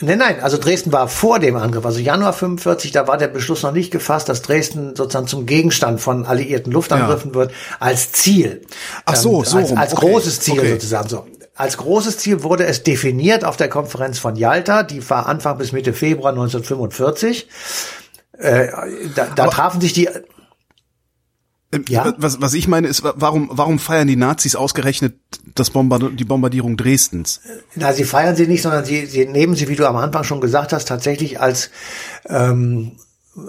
Nein, 0.00 0.18
nein, 0.18 0.40
also 0.40 0.58
Dresden 0.58 0.92
war 0.92 1.08
vor 1.08 1.38
dem 1.38 1.56
Angriff, 1.56 1.86
also 1.86 2.00
Januar 2.00 2.34
45, 2.34 2.92
da 2.92 3.08
war 3.08 3.16
der 3.16 3.28
Beschluss 3.28 3.62
noch 3.62 3.72
nicht 3.72 3.90
gefasst, 3.90 4.28
dass 4.28 4.42
Dresden 4.42 4.94
sozusagen 4.94 5.26
zum 5.26 5.46
Gegenstand 5.46 6.02
von 6.02 6.26
alliierten 6.26 6.70
Luftangriffen 6.70 7.30
ja. 7.30 7.34
wird, 7.34 7.52
als 7.80 8.12
Ziel. 8.12 8.60
Ach 9.06 9.16
so, 9.16 9.38
ähm, 9.38 9.44
so. 9.46 9.56
Als, 9.56 9.72
als 9.72 9.92
okay. 9.94 10.06
großes 10.06 10.40
Ziel 10.40 10.58
okay. 10.58 10.72
sozusagen 10.72 11.08
so. 11.08 11.26
Als 11.54 11.78
großes 11.78 12.18
Ziel 12.18 12.42
wurde 12.42 12.66
es 12.66 12.82
definiert 12.82 13.42
auf 13.42 13.56
der 13.56 13.70
Konferenz 13.70 14.18
von 14.18 14.36
Yalta, 14.36 14.82
die 14.82 15.08
war 15.08 15.26
Anfang 15.26 15.56
bis 15.56 15.72
Mitte 15.72 15.94
Februar 15.94 16.32
1945. 16.32 17.48
Äh, 18.36 18.68
da, 19.14 19.28
da 19.34 19.46
trafen 19.46 19.80
sich 19.80 19.94
die 19.94 20.10
ja? 21.88 22.14
Was, 22.18 22.40
was 22.40 22.54
ich 22.54 22.68
meine 22.68 22.88
ist, 22.88 23.02
warum, 23.02 23.50
warum 23.52 23.78
feiern 23.78 24.06
die 24.06 24.16
Nazis 24.16 24.54
ausgerechnet 24.54 25.14
das 25.54 25.70
Bombard 25.70 26.18
die 26.18 26.24
Bombardierung 26.24 26.76
Dresdens? 26.76 27.40
Na, 27.74 27.92
sie 27.92 28.04
feiern 28.04 28.36
sie 28.36 28.46
nicht, 28.46 28.62
sondern 28.62 28.84
sie, 28.84 29.06
sie 29.06 29.26
nehmen 29.26 29.54
sie, 29.54 29.68
wie 29.68 29.76
du 29.76 29.86
am 29.86 29.96
Anfang 29.96 30.24
schon 30.24 30.40
gesagt 30.40 30.72
hast, 30.72 30.86
tatsächlich 30.86 31.40
als 31.40 31.70
ähm, 32.28 32.92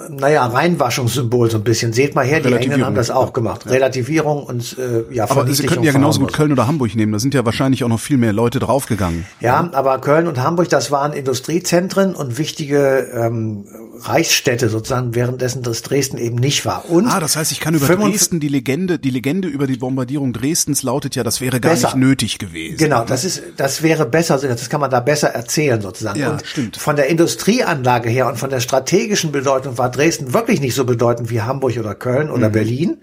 naja, 0.10 0.46
Reinwaschungssymbol 0.46 1.50
so 1.50 1.58
ein 1.58 1.63
bisschen. 1.63 1.94
Seht 1.94 2.13
mal 2.13 2.25
her, 2.25 2.41
die 2.41 2.51
Engländer 2.51 2.86
haben 2.86 2.96
das 2.96 3.10
auch 3.10 3.32
gemacht. 3.32 3.63
Ja. 3.65 3.72
Relativierung 3.72 4.44
und 4.44 4.77
äh, 4.77 5.13
ja, 5.13 5.29
Aber 5.29 5.48
sie 5.48 5.65
könnten 5.65 5.86
ja 5.86 5.94
genauso 5.94 6.20
gut 6.20 6.34
Köln 6.34 6.51
oder 6.51 6.67
Hamburg 6.67 6.94
nehmen. 6.96 7.13
Da 7.13 7.20
sind 7.20 7.34
ja 7.34 7.46
wahrscheinlich 7.46 7.86
auch 7.86 7.88
noch 7.88 8.00
viel 8.00 8.17
mehr 8.17 8.34
Leute 8.34 8.60
draufgegangen. 8.60 9.25
Ja, 9.39 9.62
ja, 9.63 9.70
aber 9.74 10.00
Köln 10.00 10.27
und 10.27 10.41
Hamburg, 10.41 10.67
das 10.70 10.91
waren 10.91 11.13
Industriezentren 11.13 12.15
und 12.15 12.38
wichtige 12.38 13.08
ähm, 13.13 13.65
Reichsstädte 14.01 14.67
sozusagen, 14.67 15.15
währenddessen 15.15 15.63
das 15.63 15.84
Dresden 15.84 16.17
eben 16.17 16.36
nicht 16.36 16.65
war. 16.65 16.89
Und 16.89 17.08
ah, 17.08 17.22
das 17.22 17.38
heißt, 17.38 17.53
ich 17.53 17.62
kann 17.62 17.74
über 17.74 17.88
Dresden 17.88 18.41
die 18.41 18.50
Legende, 18.50 19.00
die 19.00 19.10
Legende 19.10 19.48
über 19.48 19.67
die 19.67 19.77
Bombardierung 19.77 20.34
Dresdens 20.34 20.84
lautet 20.84 21.15
ja, 21.15 21.24
das 21.24 21.39
wäre 21.39 21.62
gar 21.62 21.72
besser. 21.72 21.88
nicht 21.88 21.98
nötig 21.98 22.39
gewesen. 22.39 22.77
Genau, 22.77 23.06
das 23.06 23.24
ist, 23.24 23.41
das 23.56 23.82
wäre 23.84 24.06
besser, 24.06 24.38
das 24.38 24.70
kann 24.70 24.82
man 24.82 24.91
da 24.91 25.00
besser 25.00 25.29
erzählen 25.29 25.82
sozusagen. 25.82 26.20
Ja, 26.20 26.32
und 26.32 26.46
stimmt. 26.46 26.77
Von 26.77 26.98
der 26.98 27.08
Industrieanlage 27.08 28.10
her 28.10 28.27
und 28.27 28.38
von 28.38 28.50
der 28.50 28.60
strategischen 28.60 29.32
Bedeutung 29.32 29.76
war 29.77 29.91
Dresden 29.91 30.34
wirklich 30.34 30.62
nicht 30.62 30.75
so 30.75 30.86
bedeutend 30.86 31.29
wie 31.29 31.41
Hamburg 31.41 31.77
oder 31.77 31.96
Köln 31.96 32.29
oder 32.29 32.50
mhm. 32.50 32.53
Berlin. 32.53 32.98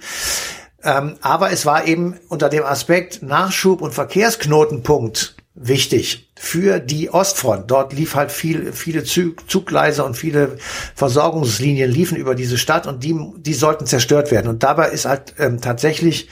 Ähm, 0.83 1.14
aber 1.23 1.50
es 1.50 1.64
war 1.64 1.87
eben 1.87 2.14
unter 2.28 2.49
dem 2.49 2.64
Aspekt 2.64 3.23
Nachschub 3.23 3.81
und 3.81 3.95
Verkehrsknotenpunkt 3.95 5.37
wichtig 5.54 6.31
für 6.37 6.81
die 6.81 7.11
Ostfront. 7.11 7.71
Dort 7.71 7.93
lief 7.93 8.14
halt 8.14 8.33
viel, 8.33 8.73
viele 8.73 9.04
Zug, 9.04 9.49
Zuggleise 9.49 10.04
und 10.04 10.16
viele 10.16 10.57
Versorgungslinien 10.95 11.90
liefen 11.90 12.16
über 12.16 12.35
diese 12.35 12.59
Stadt 12.59 12.87
und 12.87 13.04
die, 13.04 13.16
die 13.38 13.54
sollten 13.54 13.87
zerstört 13.87 14.31
werden. 14.31 14.49
Und 14.49 14.62
dabei 14.62 14.90
ist 14.90 15.07
halt 15.07 15.35
ähm, 15.38 15.61
tatsächlich 15.61 16.28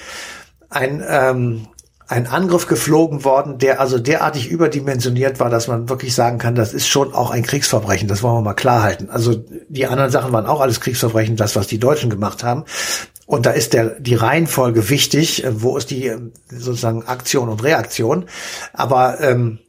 ein, 0.69 1.03
ähm, 1.07 1.69
ein 2.09 2.27
Angriff 2.27 2.67
geflogen 2.67 3.25
worden, 3.25 3.59
der 3.59 3.81
also 3.81 3.99
derartig 3.99 4.51
überdimensioniert 4.51 5.41
war, 5.41 5.51
dass 5.51 5.69
man 5.69 5.89
wirklich 5.89 6.15
sagen 6.15 6.39
kann, 6.39 6.55
das 6.55 6.75
ist 6.75 6.89
schon 6.89 7.15
auch 7.15 7.31
ein 7.31 7.43
Kriegsverbrechen. 7.43 8.09
Das 8.09 8.23
wollen 8.23 8.37
wir 8.37 8.43
mal 8.43 8.55
klar 8.55 8.83
halten. 8.83 9.09
Also 9.11 9.45
die 9.69 9.87
anderen 9.87 10.11
Sachen 10.11 10.33
waren 10.33 10.47
auch 10.47 10.61
alles 10.61 10.81
Kriegsverbrechen, 10.81 11.37
das, 11.37 11.57
was 11.57 11.67
die 11.67 11.79
Deutschen 11.79 12.11
gemacht 12.11 12.45
haben. 12.45 12.65
Und 13.27 13.47
da 13.47 13.51
ist 13.51 13.73
der, 13.73 14.01
die 14.01 14.15
Reihenfolge 14.15 14.91
wichtig. 14.91 15.45
Wo 15.49 15.77
ist 15.77 15.91
die 15.91 16.13
sozusagen 16.51 17.07
Aktion 17.07 17.49
und 17.49 17.63
Reaktion? 17.63 18.27
Aber 18.73 19.21
ähm, 19.21 19.61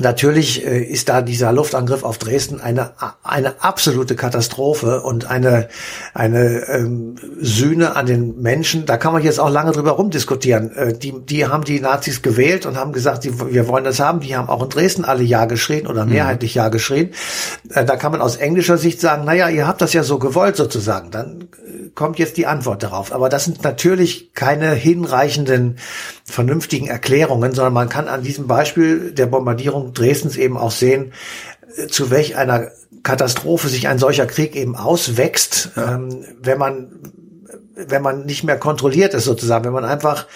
Natürlich 0.00 0.64
äh, 0.64 0.80
ist 0.80 1.08
da 1.08 1.22
dieser 1.22 1.52
Luftangriff 1.52 2.04
auf 2.04 2.18
Dresden 2.18 2.60
eine 2.60 2.92
eine 3.24 3.62
absolute 3.62 4.14
Katastrophe 4.14 5.00
und 5.02 5.28
eine 5.28 5.68
eine 6.14 6.68
ähm, 6.68 7.16
Sühne 7.40 7.96
an 7.96 8.06
den 8.06 8.40
Menschen. 8.40 8.86
Da 8.86 8.96
kann 8.96 9.12
man 9.12 9.24
jetzt 9.24 9.40
auch 9.40 9.50
lange 9.50 9.72
drüber 9.72 9.92
rumdiskutieren. 9.92 10.74
Äh, 10.76 10.96
die 10.96 11.14
die 11.20 11.46
haben 11.46 11.64
die 11.64 11.80
Nazis 11.80 12.22
gewählt 12.22 12.64
und 12.64 12.76
haben 12.76 12.92
gesagt, 12.92 13.24
die, 13.24 13.40
wir 13.40 13.66
wollen 13.66 13.84
das 13.84 13.98
haben. 13.98 14.20
Die 14.20 14.36
haben 14.36 14.48
auch 14.48 14.62
in 14.62 14.68
Dresden 14.68 15.04
alle 15.04 15.24
Ja 15.24 15.46
geschrien 15.46 15.88
oder 15.88 16.06
mehrheitlich 16.06 16.54
Ja 16.54 16.68
geschrien. 16.68 17.10
Äh, 17.70 17.84
da 17.84 17.96
kann 17.96 18.12
man 18.12 18.20
aus 18.20 18.36
englischer 18.36 18.78
Sicht 18.78 19.00
sagen, 19.00 19.22
na 19.26 19.34
ja, 19.34 19.48
ihr 19.48 19.66
habt 19.66 19.80
das 19.80 19.92
ja 19.94 20.04
so 20.04 20.20
gewollt 20.20 20.54
sozusagen. 20.54 21.10
Dann 21.10 21.48
äh, 21.66 21.88
kommt 21.96 22.20
jetzt 22.20 22.36
die 22.36 22.46
Antwort 22.46 22.84
darauf. 22.84 23.12
Aber 23.12 23.28
das 23.28 23.46
sind 23.46 23.64
natürlich 23.64 24.32
keine 24.32 24.74
hinreichenden 24.74 25.78
vernünftigen 26.24 26.86
Erklärungen, 26.86 27.52
sondern 27.52 27.72
man 27.72 27.88
kann 27.88 28.06
an 28.06 28.22
diesem 28.22 28.46
Beispiel 28.46 29.12
der 29.12 29.26
Bombardierung 29.26 29.87
Dresdens 29.92 30.36
eben 30.36 30.56
auch 30.56 30.70
sehen, 30.70 31.12
zu 31.90 32.10
welch 32.10 32.36
einer 32.36 32.68
Katastrophe 33.02 33.68
sich 33.68 33.88
ein 33.88 33.98
solcher 33.98 34.26
Krieg 34.26 34.56
eben 34.56 34.76
auswächst, 34.76 35.70
ja. 35.76 35.94
ähm, 35.94 36.24
wenn 36.40 36.58
man 36.58 36.88
wenn 37.86 38.02
man 38.02 38.26
nicht 38.26 38.42
mehr 38.42 38.58
kontrolliert 38.58 39.14
ist 39.14 39.24
sozusagen, 39.24 39.64
wenn 39.64 39.72
man 39.72 39.84
einfach 39.84 40.26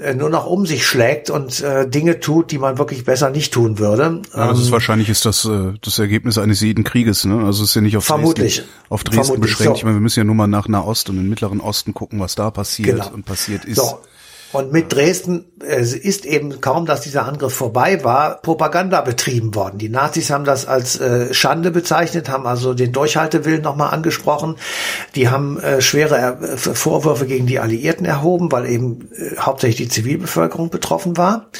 äh, 0.00 0.14
nur 0.14 0.30
noch 0.30 0.46
um 0.46 0.64
sich 0.64 0.86
schlägt 0.86 1.28
und 1.28 1.60
äh, 1.60 1.88
Dinge 1.88 2.20
tut, 2.20 2.50
die 2.50 2.58
man 2.58 2.78
wirklich 2.78 3.04
besser 3.04 3.30
nicht 3.30 3.52
tun 3.52 3.78
würde. 3.78 4.22
Ja, 4.34 4.48
das 4.48 4.60
ist 4.60 4.66
ähm, 4.66 4.72
wahrscheinlich 4.72 5.08
ist 5.08 5.26
das 5.26 5.44
äh, 5.44 5.74
das 5.82 5.98
Ergebnis 5.98 6.38
eines 6.38 6.60
jeden 6.60 6.84
Krieges, 6.84 7.24
ne? 7.24 7.44
Also 7.44 7.62
es 7.62 7.70
ist 7.70 7.74
ja 7.74 7.82
nicht 7.82 7.96
auf 7.96 8.04
vermutlich, 8.04 8.56
Dresden, 8.56 8.72
auf 8.88 9.04
Dresden 9.04 9.24
vermutlich, 9.24 9.52
beschränkt. 9.52 9.76
So. 9.76 9.78
Ich 9.80 9.84
meine, 9.84 9.96
wir 9.96 10.00
müssen 10.00 10.20
ja 10.20 10.24
nur 10.24 10.34
mal 10.34 10.46
nach 10.46 10.68
Nahost 10.68 11.10
und 11.10 11.16
den 11.16 11.28
Mittleren 11.28 11.60
Osten 11.60 11.92
gucken, 11.94 12.20
was 12.20 12.34
da 12.34 12.50
passiert 12.50 12.88
Genau. 12.88 13.10
und 13.10 13.26
passiert 13.26 13.64
ist. 13.64 13.76
So. 13.76 14.00
Und 14.50 14.72
mit 14.72 14.92
Dresden 14.92 15.44
äh, 15.62 15.82
ist 15.82 16.24
eben 16.24 16.62
kaum, 16.62 16.86
dass 16.86 17.02
dieser 17.02 17.26
Angriff 17.26 17.52
vorbei 17.52 18.02
war, 18.02 18.40
Propaganda 18.40 19.02
betrieben 19.02 19.54
worden. 19.54 19.78
Die 19.78 19.90
Nazis 19.90 20.30
haben 20.30 20.44
das 20.44 20.66
als 20.66 20.98
äh, 20.98 21.34
Schande 21.34 21.70
bezeichnet, 21.70 22.30
haben 22.30 22.46
also 22.46 22.72
den 22.72 22.92
Durchhaltewillen 22.92 23.60
nochmal 23.60 23.92
angesprochen. 23.92 24.56
Die 25.14 25.28
haben 25.28 25.60
äh, 25.60 25.82
schwere 25.82 26.38
äh, 26.40 26.56
Vorwürfe 26.56 27.26
gegen 27.26 27.46
die 27.46 27.58
Alliierten 27.58 28.06
erhoben, 28.06 28.50
weil 28.50 28.70
eben 28.70 29.10
äh, 29.12 29.36
hauptsächlich 29.38 29.88
die 29.88 29.94
Zivilbevölkerung 29.94 30.70
betroffen 30.70 31.18
war. 31.18 31.50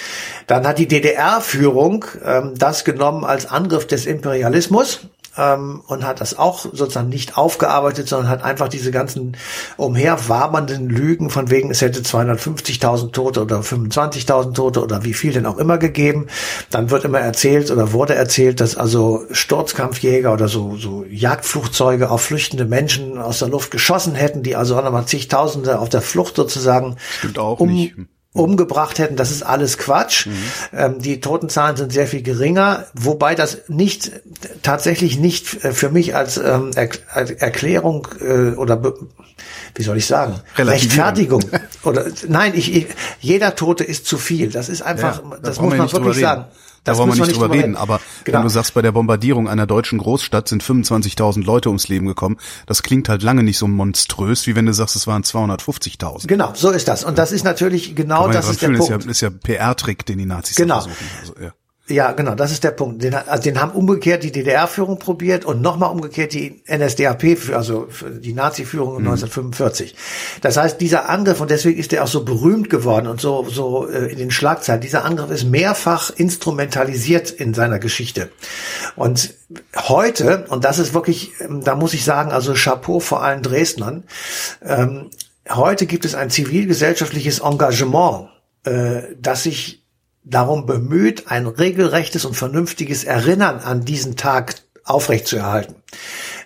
Dann 0.47 0.67
hat 0.67 0.79
die 0.79 0.89
DDR-Führung 0.89 2.07
ähm, 2.25 2.55
das 2.57 2.85
genommen 2.85 3.25
als 3.25 3.45
Angriff 3.45 3.87
des 3.87 4.07
Imperialismus 4.07 5.01
ähm, 5.39 5.83
und 5.87 6.05
hat 6.05 6.21
das 6.21 6.39
auch 6.39 6.61
sozusagen 6.61 7.09
nicht 7.09 7.39
aufgearbeitet, 7.39 8.09
sondern 8.09 8.29
hat 8.29 8.43
einfach 8.43 8.69
diese 8.69 8.91
ganzen 8.91 9.37
umherwabernden 9.77 10.89
Lügen 10.89 11.31
von 11.31 11.51
wegen, 11.51 11.71
es 11.71 11.81
hätte 11.81 12.01
250.000 12.01 13.13
Tote 13.13 13.43
oder 13.43 13.61
25.000 13.61 14.55
Tote 14.55 14.83
oder 14.83 15.05
wie 15.05 15.15
viel 15.15 15.33
denn 15.33 15.47
auch 15.47 15.59
immer 15.59 15.79
gegeben. 15.79 16.27
Dann 16.71 16.91
wird 16.91 17.05
immer 17.05 17.21
erzählt 17.21 17.71
oder 17.71 17.93
wurde 17.93 18.15
erzählt, 18.15 18.61
dass 18.61 18.77
also 18.77 19.25
Sturzkampfjäger 19.31 20.33
oder 20.33 20.49
so, 20.49 20.77
so 20.77 21.05
Jagdflugzeuge 21.09 22.11
auf 22.11 22.23
flüchtende 22.23 22.65
Menschen 22.65 23.19
aus 23.19 23.39
der 23.39 23.49
Luft 23.49 23.71
geschossen 23.71 24.15
hätten, 24.15 24.43
die 24.43 24.57
also 24.57 24.77
auch 24.77 24.85
nochmal 24.85 25.07
zigtausende 25.07 25.79
auf 25.79 25.89
der 25.89 26.03
Flucht 26.03 26.37
sozusagen 26.37 26.97
Stimmt 27.19 27.39
auch 27.39 27.61
um, 27.61 27.73
nicht. 27.73 27.95
Umgebracht 28.35 28.99
hätten. 28.99 29.17
Das 29.17 29.31
ist 29.31 29.43
alles 29.43 29.79
Quatsch. 29.79 30.27
Mhm. 30.27 30.33
Ähm, 30.73 30.99
die 31.01 31.21
Totenzahlen 31.21 31.77
sind 31.77 31.93
sehr 31.93 32.07
viel 32.07 32.23
geringer, 32.23 32.87
wobei 32.95 33.35
das 33.35 33.59
nicht 33.69 34.13
tatsächlich 34.63 35.19
nicht 35.19 35.65
äh, 35.65 35.73
für 35.73 35.91
mich 35.91 36.15
als, 36.15 36.37
ähm, 36.37 36.71
er, 36.75 36.91
Erklärung 37.41 38.07
äh, 38.21 38.51
oder 38.51 38.83
wie 39.75 39.83
soll 39.83 39.97
ich 39.97 40.07
sagen 40.07 40.41
Rechtfertigung 40.57 41.43
oder 41.85 42.07
nein, 42.29 42.53
ich, 42.55 42.75
ich 42.75 42.87
jeder 43.21 43.55
Tote 43.57 43.85
ist 43.85 44.07
zu 44.07 44.19
viel. 44.19 44.51
Das 44.51 44.69
ist 44.69 44.83
einfach, 44.83 45.23
Ja, 45.23 45.31
da 45.31 45.37
das 45.39 45.61
muss 45.61 45.75
man 45.75 45.91
wirklich 45.91 46.21
sagen. 46.21 46.45
Da 46.85 46.97
wollen 46.97 47.13
wir 47.15 47.27
nicht 47.27 47.37
drüber 47.37 47.51
reden, 47.51 47.77
aber 47.77 48.01
Genau. 48.25 48.39
wenn 48.39 48.43
du 48.45 48.49
sagst, 48.51 48.75
bei 48.75 48.83
der 48.83 48.93
Bombardierung 48.93 49.49
einer 49.49 49.67
deutschen 49.67 49.99
Großstadt 49.99 50.49
sind 50.49 50.63
25.000 50.63 51.45
Leute 51.45 51.69
ums 51.69 51.89
Leben 51.89 52.07
gekommen, 52.07 52.37
das 52.67 52.83
klingt 52.83 53.09
halt 53.09 53.23
lange 53.23 53.43
nicht 53.43 53.59
so 53.59 53.69
monströs, 53.69 54.47
wie 54.47 54.57
wenn 54.57 54.67
du 54.67 54.73
sagst, 54.73 54.97
es 54.97 55.07
waren 55.07 55.23
250.000. 55.23 56.27
Genau, 56.27 56.53
so 56.55 56.71
ist 56.71 56.89
das. 56.89 57.05
Und 57.05 57.19
das 57.19 57.33
ist 57.33 57.45
natürlich 57.45 57.95
genau 57.95 58.27
ja 58.29 58.33
das 58.35 58.45
dran 58.47 58.53
ist 58.55 58.63
der 58.63 58.69
Punkt. 58.69 59.07
ist 59.07 59.07
ja, 59.07 59.11
ist 59.11 59.21
ja 59.21 59.31
PR-Trick, 59.31 60.07
den 60.07 60.19
die 60.19 60.27
Nazis 60.27 60.57
Genau. 60.57 60.81
versuchen. 60.81 61.07
Also, 61.21 61.35
ja. 61.43 61.53
Ja, 61.91 62.13
genau, 62.13 62.35
das 62.35 62.53
ist 62.53 62.65
der 62.65 62.73
Punkt. 62.73 63.03
Den, 63.03 63.15
also 63.15 63.43
den 63.43 63.59
haben 63.61 63.73
umgekehrt 63.73 64.23
die 64.23 64.31
DDR-Führung 64.31 64.99
probiert 64.99 65.47
und 65.47 65.63
nochmal 65.63 65.91
umgekehrt 65.91 66.35
die 66.35 66.63
NSDAP, 66.67 67.37
für- 67.39 67.57
also 67.57 67.89
die 68.21 68.35
Nazi-Führung 68.35 68.99
Mhm. 69.01 69.09
1945. 69.09 69.95
Das 70.43 70.59
heißt, 70.59 70.81
dieser 70.83 71.09
Angriff, 71.09 71.41
und 71.41 71.51
deswegen 71.51 71.81
ist 71.81 71.93
der 71.93 72.05
auch 72.05 72.09
so 72.09 72.25
berühmt 72.25 72.69
geworden 72.69 73.07
und 73.07 73.23
so, 73.23 73.47
so 73.49 73.89
äh, 73.89 74.13
in 74.13 74.19
den 74.19 74.31
Schlagzeilen, 74.31 74.83
dieser 74.83 75.07
Angriff 75.07 75.31
ist 75.31 75.45
mehrfach 75.45 76.11
instrumentalisiert 76.15 77.31
in 77.31 77.55
seiner 77.55 77.79
Geschichte. 77.79 78.29
Und 78.95 79.33
heute, 79.77 80.45
und 80.51 80.65
das 80.65 80.79
ist 80.79 80.93
wirklich, 80.93 81.33
ähm, 81.41 81.65
da 81.65 81.75
muss 81.75 81.95
ich 81.95 82.05
sagen, 82.05 82.33
also 82.33 82.53
Chapeau 82.55 83.01
vor 83.01 83.23
allen 83.23 83.41
Dresdnern, 83.43 84.05
ähm, 84.63 85.09
heute 85.49 85.87
gibt 85.87 86.05
es 86.05 86.15
ein 86.15 86.29
zivilgesellschaftliches 86.29 87.39
Engagement, 87.39 88.29
äh, 88.65 89.03
das 89.19 89.45
sich 89.45 89.78
darum 90.29 90.67
bemüht, 90.67 91.31
ein 91.31 91.47
regelrechtes 91.47 92.25
und 92.25 92.35
vernünftiges 92.35 93.05
Erinnern 93.05 93.61
an 93.61 93.85
diesen 93.85 94.17
Tag 94.17 94.57
aufrechtzuerhalten. 94.85 95.77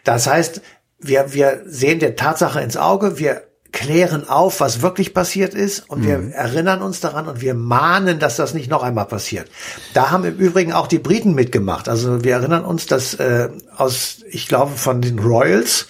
Das 0.04 0.26
heißt, 0.26 0.62
wir, 0.98 1.32
wir 1.32 1.62
sehen 1.66 1.98
der 1.98 2.16
Tatsache 2.16 2.60
ins 2.60 2.76
Auge, 2.76 3.18
wir 3.18 3.42
klären 3.72 4.28
auf, 4.28 4.60
was 4.60 4.82
wirklich 4.82 5.14
passiert 5.14 5.54
ist 5.54 5.88
und 5.88 6.04
wir 6.04 6.34
erinnern 6.34 6.82
uns 6.82 7.00
daran 7.00 7.26
und 7.26 7.40
wir 7.40 7.54
mahnen, 7.54 8.18
dass 8.18 8.36
das 8.36 8.52
nicht 8.52 8.70
noch 8.70 8.82
einmal 8.82 9.06
passiert. 9.06 9.50
Da 9.94 10.10
haben 10.10 10.24
im 10.24 10.36
Übrigen 10.36 10.72
auch 10.72 10.86
die 10.86 10.98
Briten 10.98 11.34
mitgemacht. 11.34 11.88
Also 11.88 12.22
wir 12.22 12.34
erinnern 12.34 12.64
uns, 12.64 12.86
dass 12.86 13.14
äh, 13.14 13.48
aus, 13.74 14.18
ich 14.28 14.46
glaube, 14.46 14.72
von 14.76 15.00
den 15.00 15.18
Royals 15.18 15.86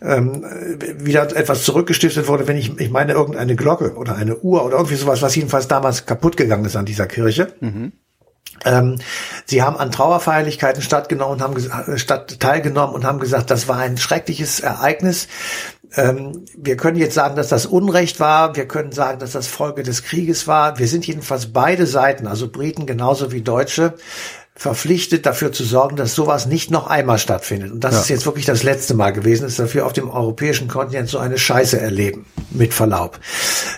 ähm, 0.00 0.44
wieder 0.98 1.36
etwas 1.36 1.64
zurückgestiftet 1.64 2.28
wurde, 2.28 2.48
wenn 2.48 2.56
ich, 2.56 2.78
ich 2.80 2.90
meine, 2.90 3.12
irgendeine 3.12 3.56
Glocke 3.56 3.94
oder 3.94 4.16
eine 4.16 4.38
Uhr 4.38 4.64
oder 4.64 4.76
irgendwie 4.76 4.96
sowas, 4.96 5.20
was 5.20 5.34
jedenfalls 5.36 5.68
damals 5.68 6.06
kaputt 6.06 6.36
gegangen 6.36 6.64
ist 6.64 6.76
an 6.76 6.86
dieser 6.86 7.06
Kirche. 7.06 7.52
Ähm, 8.64 8.98
sie 9.44 9.62
haben 9.62 9.76
an 9.76 9.90
Trauerfeierlichkeiten 9.90 10.82
stattgenommen 10.82 11.34
und 11.34 11.42
haben 11.42 11.98
statt, 11.98 12.40
teilgenommen 12.40 12.94
und 12.94 13.04
haben 13.04 13.20
gesagt, 13.20 13.50
das 13.50 13.68
war 13.68 13.78
ein 13.78 13.98
schreckliches 13.98 14.60
Ereignis. 14.60 15.28
Ähm, 15.94 16.44
wir 16.56 16.76
können 16.76 16.98
jetzt 16.98 17.14
sagen, 17.14 17.36
dass 17.36 17.48
das 17.48 17.66
Unrecht 17.66 18.20
war. 18.20 18.56
Wir 18.56 18.68
können 18.68 18.92
sagen, 18.92 19.18
dass 19.18 19.32
das 19.32 19.46
Folge 19.46 19.82
des 19.82 20.02
Krieges 20.02 20.46
war. 20.46 20.78
Wir 20.78 20.88
sind 20.88 21.06
jedenfalls 21.06 21.52
beide 21.52 21.86
Seiten, 21.86 22.26
also 22.26 22.48
Briten 22.48 22.86
genauso 22.86 23.32
wie 23.32 23.42
Deutsche, 23.42 23.94
verpflichtet, 24.58 25.24
dafür 25.24 25.52
zu 25.52 25.62
sorgen, 25.62 25.94
dass 25.94 26.16
sowas 26.16 26.46
nicht 26.46 26.72
noch 26.72 26.88
einmal 26.88 27.18
stattfindet. 27.18 27.70
Und 27.70 27.84
das 27.84 27.94
ja. 27.94 28.00
ist 28.00 28.08
jetzt 28.08 28.26
wirklich 28.26 28.44
das 28.44 28.64
letzte 28.64 28.94
Mal 28.94 29.12
gewesen, 29.12 29.44
dass 29.44 29.72
wir 29.72 29.86
auf 29.86 29.92
dem 29.92 30.10
europäischen 30.10 30.66
Kontinent 30.66 31.08
so 31.08 31.18
eine 31.18 31.38
Scheiße 31.38 31.78
erleben, 31.80 32.26
mit 32.50 32.74
Verlaub. 32.74 33.20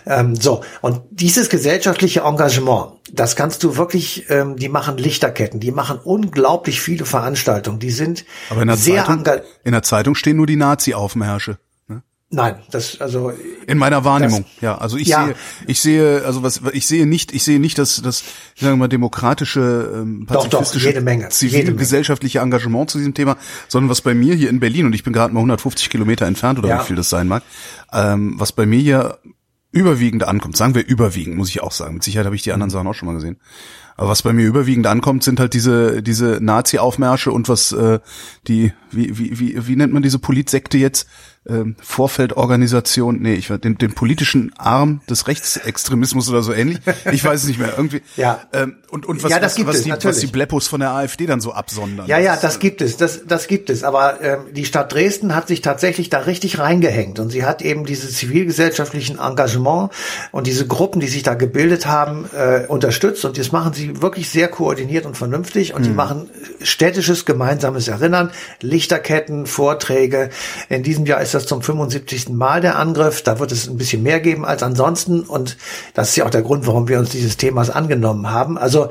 Ähm, 0.07 0.37
so, 0.37 0.63
und 0.81 1.03
dieses 1.11 1.51
gesellschaftliche 1.51 2.21
Engagement, 2.21 2.93
das 3.13 3.37
kannst 3.37 3.63
du 3.63 3.77
wirklich, 3.77 4.31
ähm, 4.31 4.57
die 4.57 4.71
machen 4.71 4.97
Lichterketten, 4.97 5.61
die 5.61 5.71
machen 5.71 6.01
unglaublich 6.03 6.81
viele 6.81 7.05
Veranstaltungen, 7.05 7.79
die 7.79 7.91
sind 7.91 8.25
Aber 8.49 8.63
in 8.63 8.69
der 8.69 8.79
sehr 8.79 9.05
Zeitung, 9.05 9.27
In 9.65 9.73
der 9.73 9.83
Zeitung 9.83 10.15
stehen 10.15 10.39
nur 10.39 10.47
die 10.47 10.57
Nazi-Aufmärsche. 10.57 11.59
Nein, 12.33 12.61
das 12.71 13.01
also 13.01 13.33
in 13.67 13.77
meiner 13.77 14.05
Wahrnehmung, 14.05 14.45
das, 14.45 14.63
ja. 14.63 14.79
Also 14.79 14.97
ich 14.97 15.09
ja. 15.09 15.25
sehe, 15.25 15.35
ich 15.67 15.81
sehe, 15.81 16.25
also 16.25 16.45
was 16.45 16.61
ich 16.73 16.87
sehe 16.87 17.05
nicht, 17.05 17.35
ich 17.35 17.43
sehe 17.43 17.59
nicht 17.59 17.77
das, 17.77 18.01
das 18.03 18.23
sagen 18.55 18.75
wir 18.75 18.77
mal 18.77 18.89
demokratische, 18.89 19.91
ähm, 19.93 20.27
pazifistische, 20.27 20.51
doch, 20.51 20.71
doch, 20.71 20.81
jede 20.81 21.01
Menge, 21.01 21.29
zivilgesellschaftliche 21.31 22.39
Engagement 22.39 22.89
zu 22.89 22.99
diesem 22.99 23.15
Thema, 23.15 23.37
sondern 23.67 23.91
was 23.91 24.01
bei 24.01 24.15
mir 24.15 24.37
hier 24.37 24.49
in 24.49 24.61
Berlin 24.61 24.87
und 24.87 24.93
ich 24.93 25.03
bin 25.03 25.13
gerade 25.13 25.35
mal 25.35 25.41
150 25.41 25.91
Kilometer 25.91 26.25
entfernt 26.27 26.61
oder 26.61 26.69
ja. 26.69 26.81
wie 26.81 26.85
viel 26.85 26.95
das 26.95 27.11
sein 27.11 27.27
mag, 27.27 27.43
ähm, 27.93 28.35
was 28.39 28.53
bei 28.53 28.65
mir 28.65 28.79
hier 28.79 29.19
überwiegend 29.73 30.23
ankommt, 30.23 30.57
sagen 30.57 30.77
wir 30.77 30.87
überwiegend, 30.87 31.37
muss 31.37 31.49
ich 31.49 31.63
auch 31.63 31.73
sagen. 31.73 31.95
Mit 31.95 32.05
Sicherheit 32.05 32.27
habe 32.27 32.37
ich 32.37 32.43
die 32.43 32.53
anderen 32.53 32.71
Sachen 32.71 32.87
auch 32.87 32.95
schon 32.95 33.07
mal 33.07 33.15
gesehen. 33.15 33.39
Aber 33.97 34.09
was 34.09 34.23
bei 34.23 34.33
mir 34.33 34.47
überwiegend 34.47 34.87
ankommt, 34.87 35.23
sind 35.23 35.39
halt 35.39 35.53
diese 35.53 36.03
diese 36.03 36.39
Nazi-Aufmärsche 36.41 37.31
und 37.31 37.49
was 37.49 37.73
äh, 37.73 38.01
die 38.49 38.73
wie 38.91 39.19
wie 39.19 39.39
wie 39.39 39.67
wie 39.67 39.77
nennt 39.77 39.93
man 39.93 40.03
diese 40.03 40.19
Politsekte 40.19 40.79
jetzt? 40.79 41.07
Ähm, 41.51 41.77
Vorfeldorganisation, 41.83 43.21
nee, 43.21 43.35
ich 43.35 43.51
war 43.51 43.59
den, 43.59 43.77
den 43.77 43.93
politischen 43.93 44.53
Arm 44.57 45.01
des 45.09 45.27
Rechtsextremismus 45.27 46.29
oder 46.31 46.43
so 46.43 46.53
ähnlich. 46.53 46.79
Ich 47.13 47.25
weiß 47.25 47.43
es 47.43 47.49
nicht 47.49 47.59
mehr. 47.59 47.75
Irgendwie. 47.77 48.03
ja. 48.17 48.41
Ähm, 48.53 48.77
und 48.91 49.07
und 49.07 49.23
was, 49.23 49.31
ja, 49.31 49.39
das 49.39 49.53
was, 49.53 49.57
gibt 49.57 49.69
was, 49.69 49.77
es, 49.77 49.83
die, 49.85 49.91
natürlich. 49.91 50.17
was 50.17 50.21
die 50.21 50.27
Bleppos 50.29 50.69
von 50.69 50.81
der 50.81 50.91
AfD 50.91 51.27
dann 51.27 51.41
so 51.41 51.53
absondern. 51.53 52.07
Ja, 52.07 52.19
ja, 52.19 52.37
das 52.37 52.59
gibt 52.59 52.81
es, 52.83 52.97
das, 52.97 53.27
das 53.27 53.47
gibt 53.47 53.71
es. 53.71 53.85
Aber 53.85 54.21
ähm, 54.21 54.39
die 54.53 54.65
Stadt 54.65 54.93
Dresden 54.93 55.35
hat 55.35 55.49
sich 55.49 55.61
tatsächlich 55.61 56.11
da 56.11 56.21
richtig 56.21 56.59
reingehängt 56.59 57.19
und 57.19 57.31
sie 57.31 57.45
hat 57.45 57.63
eben 57.63 57.85
diese 57.85 58.09
zivilgesellschaftlichen 58.09 59.19
Engagement 59.19 59.91
und 60.33 60.47
diese 60.47 60.67
Gruppen, 60.67 61.01
die 61.01 61.09
sich 61.09 61.23
da 61.23 61.35
gebildet 61.35 61.87
haben, 61.87 62.29
äh, 62.37 62.67
unterstützt 62.67 63.25
und 63.25 63.39
das 63.39 63.53
machen 63.53 63.73
sie 63.73 64.03
wirklich 64.03 64.29
sehr 64.29 64.49
koordiniert 64.49 65.07
und 65.07 65.17
vernünftig 65.17 65.75
und 65.75 65.83
mhm. 65.83 65.87
die 65.87 65.93
machen 65.93 66.31
städtisches 66.63 67.25
gemeinsames 67.25 67.89
Erinnern, 67.89 68.31
Lichterketten, 68.61 69.47
Vorträge. 69.47 70.31
In 70.69 70.83
diesem 70.83 71.07
Jahr 71.07 71.21
ist 71.21 71.31
ist 71.31 71.35
das 71.41 71.49
zum 71.49 71.63
75. 71.63 72.29
Mal 72.31 72.61
der 72.61 72.79
Angriff. 72.79 73.23
Da 73.23 73.39
wird 73.39 73.53
es 73.53 73.69
ein 73.69 73.77
bisschen 73.77 74.03
mehr 74.03 74.21
geben 74.21 74.45
als 74.45 74.63
ansonsten. 74.63 75.23
Und 75.23 75.57
das 75.95 76.11
ist 76.11 76.17
ja 76.17 76.27
auch 76.27 76.31
der 76.31 76.43
Grund, 76.43 76.67
warum 76.67 76.89
wir 76.89 76.99
uns 76.99 77.11
dieses 77.11 77.37
Themas 77.37 77.71
angenommen 77.71 78.31
haben. 78.31 78.59
Also 78.59 78.91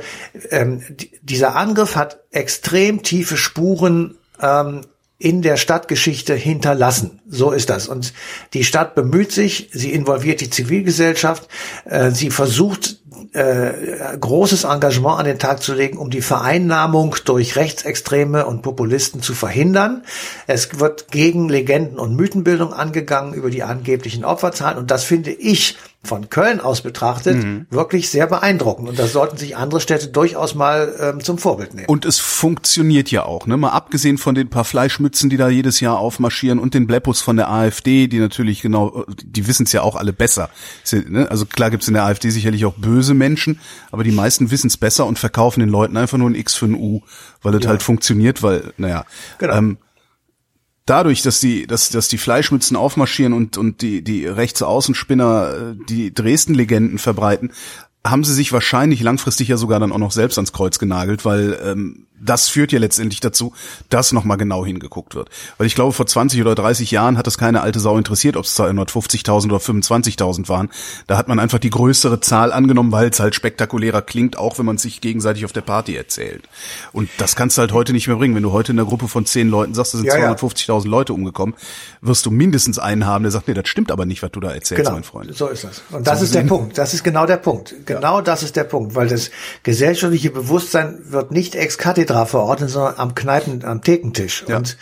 ähm, 0.50 0.84
dieser 1.22 1.56
Angriff 1.56 1.96
hat 1.96 2.20
extrem 2.32 3.04
tiefe 3.04 3.38
Spuren 3.38 4.16
ähm, 4.42 4.82
in 5.18 5.42
der 5.42 5.58
Stadtgeschichte 5.58 6.34
hinterlassen. 6.34 7.20
So 7.30 7.52
ist 7.52 7.70
das. 7.70 7.88
Und 7.88 8.14
die 8.54 8.64
Stadt 8.64 8.96
bemüht 8.96 9.32
sich, 9.32 9.70
sie 9.74 9.92
involviert 9.92 10.40
die 10.42 10.50
Zivilgesellschaft, 10.50 11.50
äh, 11.86 12.12
sie 12.12 12.32
versucht 12.32 13.00
äh, 13.34 14.18
großes 14.20 14.64
Engagement 14.64 15.20
an 15.20 15.26
den 15.26 15.40
Tag 15.40 15.62
zu 15.62 15.74
legen, 15.74 15.98
um 15.98 16.10
die 16.10 16.22
Vereinnahmung 16.22 17.16
durch 17.26 17.56
Rechtsextreme 17.56 18.46
und 18.46 18.62
Populisten 18.62 19.22
zu 19.22 19.34
verhindern. 19.34 20.04
Es 20.48 20.80
wird 20.80 21.12
gegen 21.12 21.50
Legenden 21.50 22.00
und 22.00 22.16
Mythenbildung 22.16 22.74
angegangen 22.74 23.34
über 23.34 23.50
die 23.50 23.64
angeblichen 23.64 24.26
Opferzahlen 24.26 24.78
und 24.78 24.92
das 24.92 25.04
finde 25.04 25.32
ich 25.32 25.78
von 26.02 26.30
Köln 26.30 26.62
aus 26.62 26.82
betrachtet 26.82 27.44
mhm. 27.44 27.66
wirklich 27.70 28.10
sehr 28.10 28.26
beeindruckend. 28.26 28.88
Und 28.88 28.98
das 28.98 29.12
sollten 29.12 29.36
sich 29.36 29.58
andere 29.58 29.82
Städte 29.82 30.08
durchaus 30.08 30.56
mal 30.56 30.96
ähm, 30.98 31.20
zum 31.20 31.38
Vorbild 31.38 31.74
nehmen. 31.74 31.88
Und 31.88 32.06
es 32.06 32.20
funktioniert 32.20 33.12
ja 33.12 33.26
auch, 33.26 33.48
ne? 33.48 33.58
Mal 33.58 33.72
abgesehen 33.72 34.18
von 34.18 34.34
den 34.34 34.50
paar 34.50 34.64
Fleischmützen, 34.64 35.30
die 35.30 35.36
da 35.36 35.50
jedes 35.50 35.82
Jahr 35.82 36.00
aufmarschieren 36.00 36.58
und 36.58 36.74
den 36.74 36.88
Bleppos 36.88 37.20
von 37.20 37.36
der 37.36 37.52
AfD, 37.52 38.08
die 38.08 38.20
natürlich 38.20 38.62
genau, 38.62 39.06
die 39.22 39.46
wissen 39.48 39.66
es 39.66 39.74
ja 39.74 39.82
auch 39.82 39.98
alle 39.98 40.14
besser. 40.14 40.50
Ne? 40.92 41.30
Also 41.30 41.46
klar 41.46 41.70
gibt's 41.70 41.90
in 41.90 41.94
der 41.94 42.06
AfD 42.06 42.30
sicherlich 42.30 42.64
auch 42.66 42.76
böse 42.76 43.14
Menschen, 43.20 43.60
aber 43.92 44.04
die 44.04 44.12
meisten 44.12 44.50
wissen 44.50 44.68
es 44.68 44.78
besser 44.78 45.06
und 45.06 45.20
verkaufen 45.20 45.60
den 45.60 45.70
Leuten 45.70 45.96
einfach 45.98 46.18
nur 46.18 46.30
ein 46.30 46.36
X 46.36 46.56
für 46.56 46.66
ein 46.66 46.74
U, 46.74 47.02
weil 47.44 47.54
es 47.54 47.64
ja. 47.64 47.70
halt 47.70 47.84
funktioniert, 47.84 48.42
weil, 48.42 48.74
naja. 48.78 49.06
Genau. 49.38 49.54
Ähm, 49.56 49.78
dadurch, 50.86 51.22
dass 51.22 51.40
die, 51.40 51.68
dass, 51.68 51.90
dass 51.90 52.08
die 52.08 52.18
Fleischmützen 52.18 52.76
aufmarschieren 52.76 53.34
und, 53.34 53.58
und 53.58 53.82
die, 53.82 54.02
die 54.02 54.26
Rechtsaußenspinner 54.26 55.54
äh, 55.54 55.86
die 55.88 56.14
Dresden-Legenden 56.14 56.98
verbreiten, 56.98 57.52
haben 58.06 58.24
sie 58.24 58.34
sich 58.34 58.52
wahrscheinlich 58.52 59.02
langfristig 59.02 59.50
ja 59.50 59.58
sogar 59.58 59.80
dann 59.80 59.92
auch 59.92 59.98
noch 59.98 60.12
selbst 60.12 60.38
ans 60.38 60.54
Kreuz 60.54 60.80
genagelt, 60.80 61.26
weil 61.26 61.60
ähm, 61.64 62.08
das 62.22 62.50
führt 62.50 62.72
ja 62.72 62.80
letztendlich 62.80 63.20
dazu, 63.20 63.54
dass 63.90 64.12
nochmal 64.12 64.38
genau 64.38 64.66
hingeguckt 64.66 65.16
wird. 65.16 65.30
Weil 65.58 65.68
ich 65.68 65.76
glaube, 65.76 65.94
vor 65.94 66.06
20 66.06 66.42
oder 66.42 66.56
30 66.56 66.92
Jahren 66.92 67.18
hat 67.18 67.28
das 67.28 67.38
keine 67.38 67.62
alte 67.62 67.80
Sau 67.80 67.98
interessiert, 67.98 68.38
ob 68.38 68.46
es 68.46 68.60
250.000 68.60 69.46
oder 69.46 69.58
25.000 69.58 70.50
waren. 70.50 70.70
Da 71.08 71.18
hat 71.18 71.28
man 71.28 71.40
einfach 71.40 71.60
die 71.60 71.70
größere 71.70 72.20
Zahl 72.20 72.52
angenommen, 72.52 72.92
weil 72.92 73.10
es 73.10 73.20
halt 73.20 73.36
spektakulärer 73.36 74.02
klingt, 74.02 74.38
auch 74.38 74.60
wenn 74.60 74.66
man 74.66 74.78
sich 74.78 75.02
gegenseitig 75.02 75.46
auf 75.46 75.52
der 75.52 75.62
Party 75.62 75.96
erzählt. 75.96 76.44
Und 76.92 77.10
das 77.18 77.36
kannst 77.36 77.58
du 77.58 77.62
halt 77.62 77.74
heute 77.74 77.94
nicht 77.94 78.08
mehr 78.08 78.18
bringen. 78.18 78.36
Wenn 78.36 78.44
du 78.44 78.52
heute 78.52 78.72
in 78.72 78.80
einer 78.80 78.88
Gruppe 78.88 79.08
von 79.08 79.26
zehn 79.26 79.50
Leuten 79.50 79.74
sagst, 79.74 79.94
es 79.94 80.02
sind 80.02 80.08
ja, 80.08 80.32
250.000 80.34 80.86
ja. 80.86 80.90
Leute 80.90 81.14
umgekommen, 81.14 81.56
wirst 82.02 82.26
du 82.26 82.32
mindestens 82.32 82.80
einen 82.80 83.06
haben, 83.06 83.24
der 83.24 83.32
sagt, 83.32 83.48
nee, 83.48 83.54
das 83.54 83.68
stimmt 83.68 83.92
aber 83.92 84.06
nicht, 84.06 84.22
was 84.24 84.32
du 84.32 84.40
da 84.40 84.52
erzählst, 84.52 84.84
genau, 84.84 84.92
mein 84.92 85.04
Freund. 85.04 85.36
So 85.36 85.48
ist 85.48 85.64
das. 85.64 85.82
Und 85.92 86.08
das 86.08 86.20
so 86.20 86.26
ist 86.26 86.36
der 86.36 86.44
Punkt. 86.44 86.78
Das 86.78 86.94
ist 86.94 87.04
genau 87.04 87.26
der 87.26 87.38
Punkt. 87.38 87.76
Genau 87.86 88.18
ja. 88.18 88.22
das 88.22 88.44
ist 88.44 88.56
der 88.56 88.64
Punkt, 88.64 88.96
weil 88.96 89.08
das 89.08 89.32
gesellschaftliche 89.64 90.30
Bewusstsein 90.30 91.00
wird 91.04 91.32
nicht 91.32 91.56
ex 91.56 91.78
cathedra 92.10 92.26
verordnet, 92.26 92.70
sondern 92.70 92.96
am 92.98 93.16
Kneipen, 93.16 93.64
am 93.64 93.82
Thekentisch. 93.82 94.44
Ja. 94.48 94.58
Und 94.58 94.78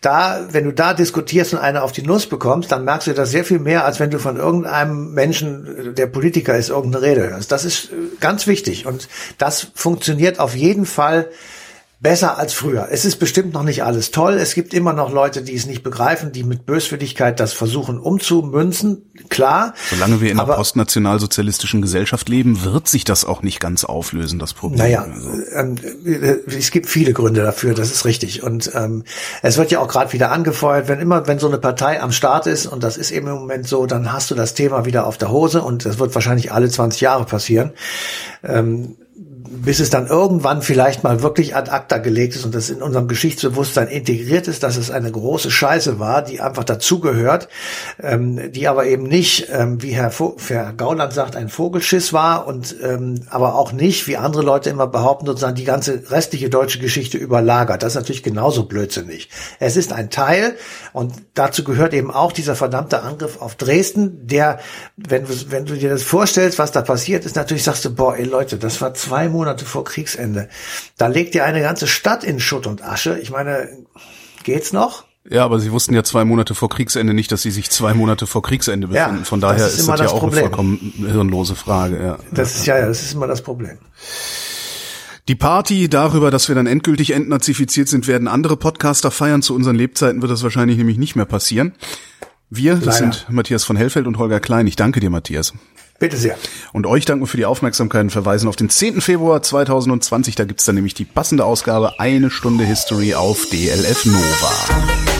da, 0.00 0.46
wenn 0.50 0.64
du 0.64 0.72
da 0.72 0.94
diskutierst 0.94 1.54
und 1.54 1.60
eine 1.60 1.82
auf 1.82 1.92
die 1.92 2.02
Nuss 2.02 2.26
bekommst, 2.26 2.72
dann 2.72 2.84
merkst 2.84 3.06
du 3.06 3.14
das 3.14 3.30
sehr 3.30 3.44
viel 3.44 3.58
mehr, 3.58 3.84
als 3.84 4.00
wenn 4.00 4.10
du 4.10 4.18
von 4.18 4.36
irgendeinem 4.36 5.12
Menschen, 5.12 5.94
der 5.94 6.06
Politiker 6.06 6.56
ist, 6.56 6.70
irgendeine 6.70 7.04
Rede 7.04 7.30
hörst. 7.30 7.52
Das 7.52 7.64
ist 7.64 7.86
äh, 7.86 7.94
ganz 8.20 8.46
wichtig. 8.46 8.86
Und 8.86 9.08
das 9.38 9.68
funktioniert 9.74 10.40
auf 10.40 10.54
jeden 10.54 10.86
Fall 10.86 11.28
besser 12.02 12.36
als 12.36 12.52
früher. 12.52 12.88
Es 12.90 13.04
ist 13.04 13.16
bestimmt 13.16 13.54
noch 13.54 13.62
nicht 13.62 13.84
alles 13.84 14.10
toll. 14.10 14.34
Es 14.34 14.54
gibt 14.54 14.74
immer 14.74 14.92
noch 14.92 15.12
Leute, 15.12 15.42
die 15.42 15.54
es 15.54 15.66
nicht 15.66 15.84
begreifen, 15.84 16.32
die 16.32 16.42
mit 16.42 16.66
Böswilligkeit 16.66 17.38
das 17.38 17.52
versuchen 17.52 18.00
umzumünzen. 18.00 19.12
Klar. 19.28 19.74
Solange 19.88 20.20
wir 20.20 20.32
in 20.32 20.40
einer 20.40 20.52
postnationalsozialistischen 20.52 21.80
Gesellschaft 21.80 22.28
leben, 22.28 22.64
wird 22.64 22.88
sich 22.88 23.04
das 23.04 23.24
auch 23.24 23.42
nicht 23.42 23.60
ganz 23.60 23.84
auflösen, 23.84 24.40
das 24.40 24.52
Problem. 24.52 24.80
Naja, 24.80 25.02
also. 25.02 25.30
ähm, 25.54 25.76
äh, 26.04 26.38
es 26.52 26.72
gibt 26.72 26.88
viele 26.88 27.12
Gründe 27.12 27.42
dafür, 27.42 27.72
das 27.72 27.92
ist 27.92 28.04
richtig. 28.04 28.42
Und 28.42 28.72
ähm, 28.74 29.04
es 29.42 29.56
wird 29.56 29.70
ja 29.70 29.78
auch 29.78 29.88
gerade 29.88 30.12
wieder 30.12 30.32
angefeuert, 30.32 30.88
wenn 30.88 30.98
immer, 30.98 31.28
wenn 31.28 31.38
so 31.38 31.46
eine 31.46 31.58
Partei 31.58 32.02
am 32.02 32.10
Start 32.10 32.48
ist, 32.48 32.66
und 32.66 32.82
das 32.82 32.96
ist 32.96 33.12
eben 33.12 33.28
im 33.28 33.34
Moment 33.34 33.68
so, 33.68 33.86
dann 33.86 34.12
hast 34.12 34.28
du 34.32 34.34
das 34.34 34.54
Thema 34.54 34.84
wieder 34.84 35.06
auf 35.06 35.18
der 35.18 35.30
Hose 35.30 35.62
und 35.62 35.86
das 35.86 36.00
wird 36.00 36.12
wahrscheinlich 36.16 36.50
alle 36.50 36.68
20 36.68 37.00
Jahre 37.00 37.24
passieren. 37.26 37.70
Ähm, 38.42 38.96
bis 39.64 39.78
es 39.78 39.90
dann 39.90 40.08
irgendwann 40.08 40.60
vielleicht 40.60 41.04
mal 41.04 41.22
wirklich 41.22 41.54
ad 41.54 41.70
acta 41.70 41.98
gelegt 41.98 42.34
ist 42.34 42.44
und 42.44 42.54
das 42.54 42.68
in 42.68 42.82
unserem 42.82 43.06
Geschichtsbewusstsein 43.06 43.88
integriert 43.88 44.48
ist, 44.48 44.62
dass 44.64 44.76
es 44.76 44.90
eine 44.90 45.10
große 45.10 45.50
Scheiße 45.50 46.00
war, 46.00 46.22
die 46.22 46.40
einfach 46.40 46.64
dazugehört, 46.64 47.48
ähm, 48.02 48.50
die 48.50 48.66
aber 48.66 48.86
eben 48.86 49.04
nicht, 49.04 49.48
ähm, 49.52 49.80
wie 49.80 49.92
Herr, 49.92 50.12
Herr 50.48 50.72
Gauland 50.72 51.12
sagt, 51.12 51.36
ein 51.36 51.48
Vogelschiss 51.48 52.12
war 52.12 52.46
und 52.46 52.74
ähm, 52.82 53.22
aber 53.30 53.54
auch 53.54 53.72
nicht, 53.72 54.08
wie 54.08 54.16
andere 54.16 54.42
Leute 54.42 54.68
immer 54.70 54.88
behaupten, 54.88 55.26
sozusagen 55.26 55.54
die 55.54 55.64
ganze 55.64 56.10
restliche 56.10 56.50
deutsche 56.50 56.80
Geschichte 56.80 57.16
überlagert. 57.16 57.82
Das 57.82 57.92
ist 57.92 58.00
natürlich 58.00 58.24
genauso 58.24 58.64
blödsinnig. 58.64 59.28
Es 59.60 59.76
ist 59.76 59.92
ein 59.92 60.10
Teil 60.10 60.56
und 60.92 61.14
dazu 61.34 61.62
gehört 61.62 61.94
eben 61.94 62.10
auch 62.10 62.32
dieser 62.32 62.56
verdammte 62.56 63.02
Angriff 63.02 63.40
auf 63.40 63.54
Dresden, 63.54 64.26
der, 64.26 64.58
wenn, 64.96 65.24
wenn 65.50 65.66
du 65.66 65.76
dir 65.76 65.90
das 65.90 66.02
vorstellst, 66.02 66.58
was 66.58 66.72
da 66.72 66.82
passiert 66.82 67.24
ist, 67.24 67.36
natürlich 67.36 67.62
sagst 67.62 67.84
du, 67.84 67.94
boah, 67.94 68.16
ey 68.16 68.24
Leute, 68.24 68.58
das 68.58 68.80
war 68.80 68.94
zwei 68.94 69.28
Monate 69.28 69.51
Monate 69.52 69.64
vor 69.66 69.84
Kriegsende. 69.84 70.48
Da 70.96 71.08
legt 71.08 71.34
ihr 71.34 71.44
eine 71.44 71.60
ganze 71.60 71.86
Stadt 71.86 72.24
in 72.24 72.40
Schutt 72.40 72.66
und 72.66 72.82
Asche. 72.82 73.18
Ich 73.18 73.30
meine, 73.30 73.68
geht's 74.44 74.72
noch? 74.72 75.04
Ja, 75.28 75.44
aber 75.44 75.60
sie 75.60 75.70
wussten 75.70 75.94
ja 75.94 76.02
zwei 76.02 76.24
Monate 76.24 76.54
vor 76.54 76.70
Kriegsende 76.70 77.12
nicht, 77.12 77.30
dass 77.30 77.42
sie 77.42 77.50
sich 77.50 77.70
zwei 77.70 77.92
Monate 77.92 78.26
vor 78.26 78.42
Kriegsende 78.42 78.88
befinden. 78.88 79.18
Ja, 79.18 79.24
Von 79.24 79.40
daher 79.40 79.66
ist, 79.66 79.78
ist 79.78 79.88
das 79.88 80.00
ja 80.00 80.08
auch 80.08 80.20
Problem. 80.20 80.38
eine 80.38 80.48
vollkommen 80.48 80.92
hirnlose 80.96 81.54
Frage. 81.54 82.02
Ja. 82.02 82.18
Das 82.32 82.56
ist 82.56 82.66
ja, 82.66 82.78
ja, 82.78 82.86
das 82.86 83.02
ist 83.02 83.12
immer 83.12 83.26
das 83.26 83.42
Problem. 83.42 83.78
Die 85.28 85.36
Party 85.36 85.88
darüber, 85.88 86.30
dass 86.30 86.48
wir 86.48 86.56
dann 86.56 86.66
endgültig 86.66 87.12
entnazifiziert 87.12 87.88
sind, 87.88 88.08
werden 88.08 88.26
andere 88.26 88.56
Podcaster 88.56 89.10
feiern. 89.10 89.42
Zu 89.42 89.54
unseren 89.54 89.76
Lebzeiten 89.76 90.22
wird 90.22 90.32
das 90.32 90.42
wahrscheinlich 90.42 90.78
nämlich 90.78 90.96
nicht 90.96 91.14
mehr 91.14 91.26
passieren. 91.26 91.74
Wir, 92.50 92.74
das 92.74 92.98
Leider. 93.00 93.12
sind 93.12 93.26
Matthias 93.28 93.64
von 93.64 93.76
Hellfeld 93.76 94.06
und 94.06 94.18
Holger 94.18 94.40
Klein. 94.40 94.66
Ich 94.66 94.76
danke 94.76 94.98
dir, 94.98 95.10
Matthias. 95.10 95.52
Bitte 96.02 96.16
sehr. 96.16 96.36
Und 96.72 96.84
euch 96.84 97.04
danken 97.04 97.22
wir 97.22 97.28
für 97.28 97.36
die 97.36 97.46
Aufmerksamkeit 97.46 98.02
und 98.02 98.10
verweisen 98.10 98.48
auf 98.48 98.56
den 98.56 98.68
10. 98.68 99.00
Februar 99.00 99.40
2020. 99.40 100.34
Da 100.34 100.44
gibt's 100.44 100.64
dann 100.64 100.74
nämlich 100.74 100.94
die 100.94 101.04
passende 101.04 101.44
Ausgabe 101.44 102.00
Eine 102.00 102.28
Stunde 102.28 102.64
History 102.64 103.14
auf 103.14 103.46
DLF 103.52 104.04
Nova. 104.06 105.11